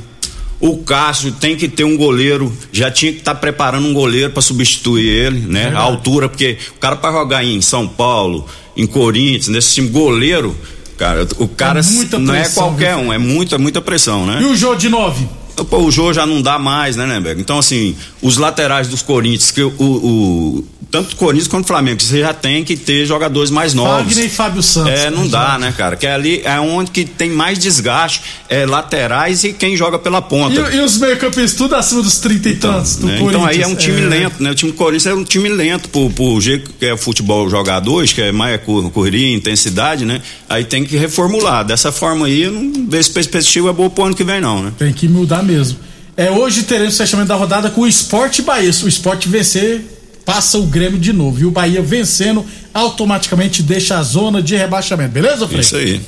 O 0.60 0.78
Cássio 0.78 1.32
tem 1.32 1.56
que 1.56 1.68
ter 1.68 1.84
um 1.84 1.96
goleiro, 1.96 2.52
já 2.72 2.90
tinha 2.90 3.12
que 3.12 3.18
estar 3.18 3.34
tá 3.34 3.40
preparando 3.40 3.86
um 3.86 3.94
goleiro 3.94 4.30
para 4.30 4.42
substituir 4.42 5.06
ele, 5.06 5.40
né? 5.40 5.72
A 5.74 5.80
altura, 5.80 6.28
porque 6.28 6.58
o 6.76 6.78
cara 6.80 6.96
para 6.96 7.12
jogar 7.12 7.44
em 7.44 7.60
São 7.60 7.86
Paulo, 7.86 8.44
em 8.76 8.86
Corinthians, 8.86 9.48
nesse 9.48 9.74
time 9.74 9.88
goleiro, 9.88 10.56
cara, 10.96 11.28
o 11.38 11.46
cara 11.46 11.80
é 11.80 12.18
não 12.18 12.34
é 12.34 12.48
qualquer 12.48 12.96
viu? 12.96 13.06
um, 13.06 13.12
é 13.12 13.18
muita, 13.18 13.56
muita 13.56 13.80
pressão, 13.80 14.26
né? 14.26 14.40
E 14.42 14.46
o 14.46 14.56
jogo 14.56 14.76
de 14.76 14.88
nove? 14.88 15.28
Pô, 15.64 15.78
o 15.78 15.90
jogo 15.90 16.12
já 16.12 16.26
não 16.26 16.40
dá 16.40 16.58
mais, 16.58 16.96
né, 16.96 17.04
Lemberg? 17.04 17.40
Então, 17.40 17.58
assim, 17.58 17.96
os 18.22 18.36
laterais 18.36 18.88
dos 18.88 19.02
Corinthians, 19.02 19.50
que 19.50 19.62
o, 19.62 19.72
o 19.78 20.64
tanto 20.90 21.16
Corinthians 21.16 21.48
quanto 21.48 21.66
Flamengo, 21.66 22.02
você 22.02 22.20
já 22.20 22.32
tem 22.32 22.64
que 22.64 22.76
ter 22.76 23.04
jogadores 23.04 23.50
mais 23.50 23.74
novos. 23.74 24.06
Wagner 24.06 24.24
e 24.24 24.28
Fábio 24.28 24.62
Santos. 24.62 24.92
É, 24.92 25.10
não 25.10 25.28
dá, 25.28 25.58
né, 25.58 25.72
cara? 25.76 25.96
Que 25.96 26.06
é 26.06 26.14
ali 26.14 26.40
é 26.44 26.58
onde 26.58 26.90
que 26.90 27.04
tem 27.04 27.30
mais 27.30 27.58
desgaste, 27.58 28.22
é 28.48 28.64
laterais 28.64 29.44
e 29.44 29.52
quem 29.52 29.76
joga 29.76 29.98
pela 29.98 30.22
ponta. 30.22 30.70
E, 30.72 30.76
e 30.76 30.80
os 30.80 30.96
meio-campistas 30.96 31.54
tudo 31.54 31.76
acima 31.76 32.02
dos 32.02 32.18
30 32.18 32.48
e 32.48 32.52
então, 32.52 32.72
tantos 32.72 32.96
do 32.96 33.06
né? 33.06 33.20
Então 33.20 33.44
aí 33.44 33.60
é 33.60 33.66
um 33.66 33.74
time 33.74 34.00
é... 34.00 34.04
lento, 34.04 34.42
né? 34.42 34.50
O 34.50 34.54
time 34.54 34.72
Corinthians 34.72 35.06
é 35.06 35.14
um 35.14 35.24
time 35.24 35.48
lento 35.48 35.90
pro, 35.90 36.08
pro 36.10 36.40
jeito 36.40 36.72
que 36.78 36.86
é 36.86 36.96
futebol 36.96 37.48
jogado 37.50 37.92
hoje, 37.92 38.14
que 38.14 38.22
é 38.22 38.32
mais 38.32 38.58
correria, 38.92 39.34
intensidade, 39.34 40.06
né? 40.06 40.22
Aí 40.48 40.64
tem 40.64 40.84
que 40.84 40.96
reformular. 40.96 41.64
Dessa 41.64 41.92
forma 41.92 42.26
aí, 42.26 42.44
eu 42.44 42.52
não 42.52 42.86
vejo 42.88 43.10
perspectiva 43.10 43.72
boa 43.72 43.90
pro 43.90 44.04
ano 44.04 44.14
que 44.14 44.24
vem, 44.24 44.40
não, 44.40 44.62
né? 44.62 44.72
Tem 44.78 44.92
que 44.92 45.06
mudar 45.06 45.42
mesmo. 45.42 45.47
É, 46.16 46.30
hoje 46.30 46.64
teremos 46.64 46.94
o 46.94 46.98
fechamento 46.98 47.28
da 47.28 47.36
rodada 47.36 47.70
com 47.70 47.82
o 47.82 47.86
Esporte 47.86 48.42
Bahia. 48.42 48.72
Se 48.72 48.84
o 48.84 48.88
esporte 48.88 49.28
vencer, 49.28 49.82
passa 50.24 50.58
o 50.58 50.66
Grêmio 50.66 50.98
de 50.98 51.12
novo. 51.12 51.40
E 51.40 51.46
o 51.46 51.50
Bahia 51.50 51.80
vencendo, 51.80 52.44
automaticamente 52.74 53.62
deixa 53.62 53.98
a 53.98 54.02
zona 54.02 54.42
de 54.42 54.56
rebaixamento. 54.56 55.12
Beleza, 55.12 55.46
Frei? 55.46 55.60
Isso 55.60 55.76
aí. 55.76 56.00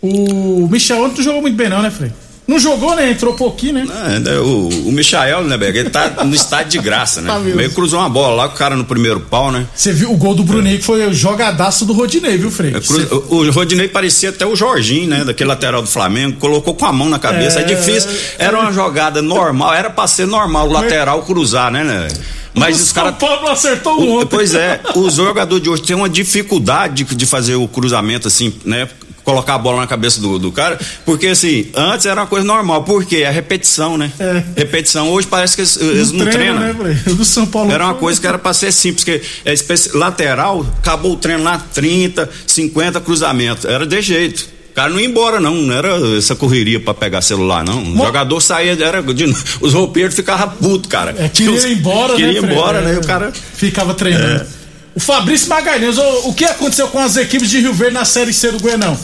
O 0.00 0.66
Michel 0.66 1.04
ontem 1.04 1.18
não 1.18 1.24
jogou 1.24 1.42
muito 1.42 1.56
bem, 1.56 1.68
não, 1.68 1.82
né, 1.82 1.90
Frei? 1.90 2.10
Não 2.50 2.58
jogou, 2.58 2.96
né? 2.96 3.12
Entrou 3.12 3.32
pouquinho, 3.34 3.74
né? 3.74 3.86
Não, 3.86 4.32
é, 4.32 4.40
o, 4.40 4.68
o 4.88 4.90
Michael, 4.90 5.44
né, 5.44 5.56
Berg? 5.56 5.78
Ele 5.78 5.90
tá 5.90 6.24
no 6.24 6.34
estádio 6.34 6.72
de 6.72 6.78
graça, 6.78 7.22
né? 7.22 7.30
Tá 7.30 7.38
Meio 7.38 7.70
cruzou 7.70 8.00
uma 8.00 8.08
bola 8.08 8.34
lá 8.34 8.48
com 8.48 8.56
o 8.56 8.58
cara 8.58 8.74
no 8.74 8.84
primeiro 8.84 9.20
pau, 9.20 9.52
né? 9.52 9.68
Você 9.72 9.92
viu 9.92 10.10
o 10.12 10.16
gol 10.16 10.34
do 10.34 10.42
Bruninho 10.42 10.78
que 10.78 10.84
foi 10.84 11.06
o 11.06 11.14
jogadaço 11.14 11.84
do 11.84 11.92
Rodinei, 11.92 12.36
viu, 12.36 12.50
Frei? 12.50 12.72
É, 12.74 13.14
o, 13.14 13.36
o, 13.36 13.50
Rodinei 13.52 13.86
parecia 13.86 14.30
até 14.30 14.44
o 14.44 14.56
Jorginho, 14.56 15.08
né? 15.08 15.24
Daquele 15.24 15.48
lateral 15.48 15.80
do 15.80 15.86
Flamengo, 15.86 16.38
colocou 16.40 16.74
com 16.74 16.86
a 16.86 16.92
mão 16.92 17.08
na 17.08 17.20
cabeça. 17.20 17.60
É, 17.60 17.62
é 17.62 17.64
difícil. 17.66 18.10
Era 18.36 18.58
uma 18.58 18.72
jogada 18.72 19.22
normal, 19.22 19.72
era 19.72 19.88
pra 19.88 20.08
ser 20.08 20.26
normal 20.26 20.68
o 20.68 20.72
lateral 20.72 21.22
cruzar, 21.22 21.70
né, 21.70 21.84
né? 21.84 22.08
Mas 22.52 22.80
o 22.80 22.82
os 22.82 22.92
caras. 22.92 23.14
Paulo 23.14 23.48
acertou 23.48 24.00
o 24.00 24.08
outro. 24.08 24.28
Pois 24.28 24.54
é, 24.54 24.80
os 24.96 25.14
jogadores 25.14 25.62
de 25.62 25.70
hoje 25.70 25.82
têm 25.82 25.94
uma 25.94 26.08
dificuldade 26.08 27.04
de, 27.04 27.14
de 27.14 27.26
fazer 27.26 27.54
o 27.54 27.68
cruzamento 27.68 28.26
assim, 28.26 28.52
né? 28.64 28.88
Colocar 29.24 29.54
a 29.54 29.58
bola 29.58 29.80
na 29.80 29.86
cabeça 29.86 30.20
do, 30.20 30.38
do 30.38 30.50
cara, 30.52 30.78
porque 31.04 31.28
assim, 31.28 31.68
antes 31.74 32.06
era 32.06 32.20
uma 32.20 32.26
coisa 32.26 32.46
normal, 32.46 32.84
porque 32.84 33.24
a 33.24 33.30
repetição, 33.30 33.96
né? 33.96 34.10
É. 34.18 34.42
Repetição. 34.56 35.08
Hoje 35.10 35.26
parece 35.26 35.56
que 35.56 35.62
eles, 35.62 35.76
eles 35.76 36.12
não, 36.12 36.26
treinam. 36.26 36.60
Né, 36.60 37.02
do 37.06 37.24
São 37.24 37.46
Paulo. 37.46 37.70
Era 37.70 37.84
uma 37.84 37.94
coisa 37.94 38.20
que 38.20 38.26
era 38.26 38.38
para 38.38 38.52
ser 38.52 38.72
simples, 38.72 39.04
porque 39.04 39.22
é 39.44 39.54
lateral, 39.98 40.66
acabou 40.78 41.12
o 41.12 41.16
treino 41.16 41.42
lá 41.42 41.58
30, 41.58 42.28
50 42.46 43.00
cruzamentos. 43.00 43.64
Era 43.64 43.86
de 43.86 44.00
jeito. 44.00 44.60
O 44.70 44.72
cara 44.72 44.88
não 44.88 45.00
ia 45.00 45.06
embora, 45.06 45.40
não. 45.40 45.54
Não 45.54 45.74
era 45.74 46.16
essa 46.16 46.36
correria 46.36 46.78
para 46.78 46.94
pegar 46.94 47.20
celular, 47.20 47.64
não. 47.64 47.82
O 47.82 47.96
jogador 47.96 48.40
saía, 48.40 48.72
era 48.80 49.02
de, 49.02 49.24
os 49.60 49.74
roupeiros 49.74 50.14
ficavam 50.14 50.48
putos, 50.50 50.88
cara. 50.88 51.14
É, 51.18 51.28
queria 51.28 51.68
ir 51.68 51.78
embora, 51.78 52.14
queria 52.14 52.26
né? 52.26 52.40
Queria 52.40 52.48
ir 52.48 52.52
embora, 52.52 52.80
né? 52.80 52.98
O 52.98 53.06
cara. 53.06 53.32
Ficava 53.32 53.94
treinando. 53.94 54.42
É. 54.56 54.59
O 54.94 55.00
Fabrício 55.00 55.48
Magalhães, 55.48 55.98
o, 55.98 56.28
o, 56.28 56.34
que 56.34 56.44
aconteceu 56.44 56.88
com 56.88 56.98
as 56.98 57.16
equipes 57.16 57.48
de 57.48 57.60
Rio 57.60 57.72
Verde 57.72 57.94
na 57.94 58.04
Série 58.04 58.32
C 58.32 58.50
do 58.50 58.60
Goianão? 58.60 58.98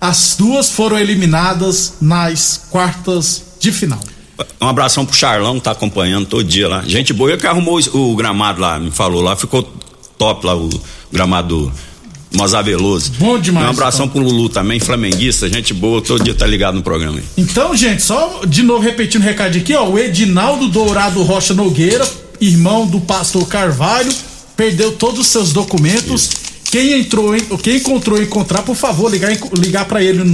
As 0.00 0.36
duas 0.36 0.70
foram 0.70 0.98
eliminadas 0.98 1.94
nas 2.00 2.66
quartas 2.70 3.42
de 3.58 3.72
final. 3.72 4.00
Um 4.60 4.66
abração 4.66 5.04
pro 5.04 5.14
Charlão, 5.14 5.56
que 5.56 5.64
tá 5.64 5.72
acompanhando 5.72 6.26
todo 6.26 6.44
dia 6.44 6.68
lá. 6.68 6.82
Gente 6.86 7.12
boa, 7.12 7.36
que 7.36 7.46
arrumou 7.46 7.78
o, 7.92 8.12
o 8.12 8.16
gramado 8.16 8.60
lá, 8.60 8.78
me 8.78 8.90
falou 8.90 9.20
lá, 9.20 9.36
ficou 9.36 9.62
top 10.18 10.46
lá 10.46 10.56
o 10.56 10.68
gramado 11.12 11.72
Mozar 12.34 12.64
Veloso. 12.64 13.12
Bom 13.18 13.38
demais. 13.38 13.66
Um 13.66 13.70
abração 13.70 14.06
então. 14.06 14.22
pro 14.22 14.30
Lulu 14.30 14.48
também, 14.48 14.80
flamenguista, 14.80 15.48
gente 15.48 15.74
boa, 15.74 16.00
todo 16.00 16.22
dia 16.24 16.34
tá 16.34 16.46
ligado 16.46 16.74
no 16.74 16.82
programa 16.82 17.18
aí. 17.18 17.24
Então, 17.36 17.76
gente, 17.76 18.02
só 18.02 18.42
de 18.46 18.62
novo 18.62 18.82
repetindo 18.82 19.22
o 19.22 19.24
recado 19.24 19.56
aqui, 19.56 19.74
ó, 19.74 19.88
o 19.88 19.98
Edinaldo 19.98 20.68
Dourado 20.68 21.22
Rocha 21.22 21.52
Nogueira, 21.52 22.08
irmão 22.40 22.86
do 22.86 23.00
pastor 23.00 23.46
Carvalho, 23.46 24.12
perdeu 24.62 24.92
todos 24.92 25.18
os 25.18 25.26
seus 25.26 25.52
documentos. 25.52 26.22
Isso. 26.22 26.30
Quem 26.70 27.00
entrou, 27.00 27.34
quem 27.60 27.78
encontrou 27.78 28.22
encontrar, 28.22 28.62
por 28.62 28.76
favor, 28.76 29.10
ligar, 29.10 29.32
ligar 29.58 29.86
para 29.86 30.00
ele 30.02 30.22
no 30.22 30.32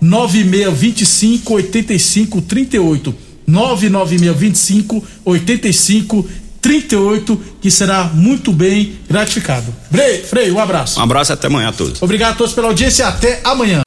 99625 0.00 1.54
8538. 1.54 3.14
99625 3.46 5.04
8538, 5.24 7.42
que 7.60 7.70
será 7.70 8.04
muito 8.04 8.52
bem 8.52 8.92
gratificado. 9.08 9.74
Frei, 9.90 10.22
Frei, 10.22 10.52
um 10.52 10.60
abraço. 10.60 11.00
Um 11.00 11.02
abraço 11.02 11.32
até 11.32 11.48
amanhã 11.48 11.70
a 11.70 11.72
todos. 11.72 12.00
Obrigado 12.00 12.34
a 12.34 12.36
todos 12.36 12.54
pela 12.54 12.68
audiência 12.68 13.08
até 13.08 13.40
amanhã. 13.42 13.82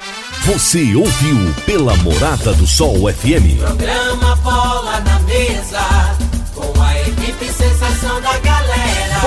Você 0.46 0.94
ouviu 0.94 1.38
pela 1.66 1.96
Morada 1.98 2.54
do 2.54 2.68
Sol 2.68 3.10
FM. 3.12 3.60
Programa 3.60 4.36
Bola 4.36 5.00
na 5.00 5.20
Mesa, 5.22 5.80
com 6.54 6.82
a 6.82 7.00
equipe 7.00 7.46
sensação 7.46 8.22
da. 8.22 8.53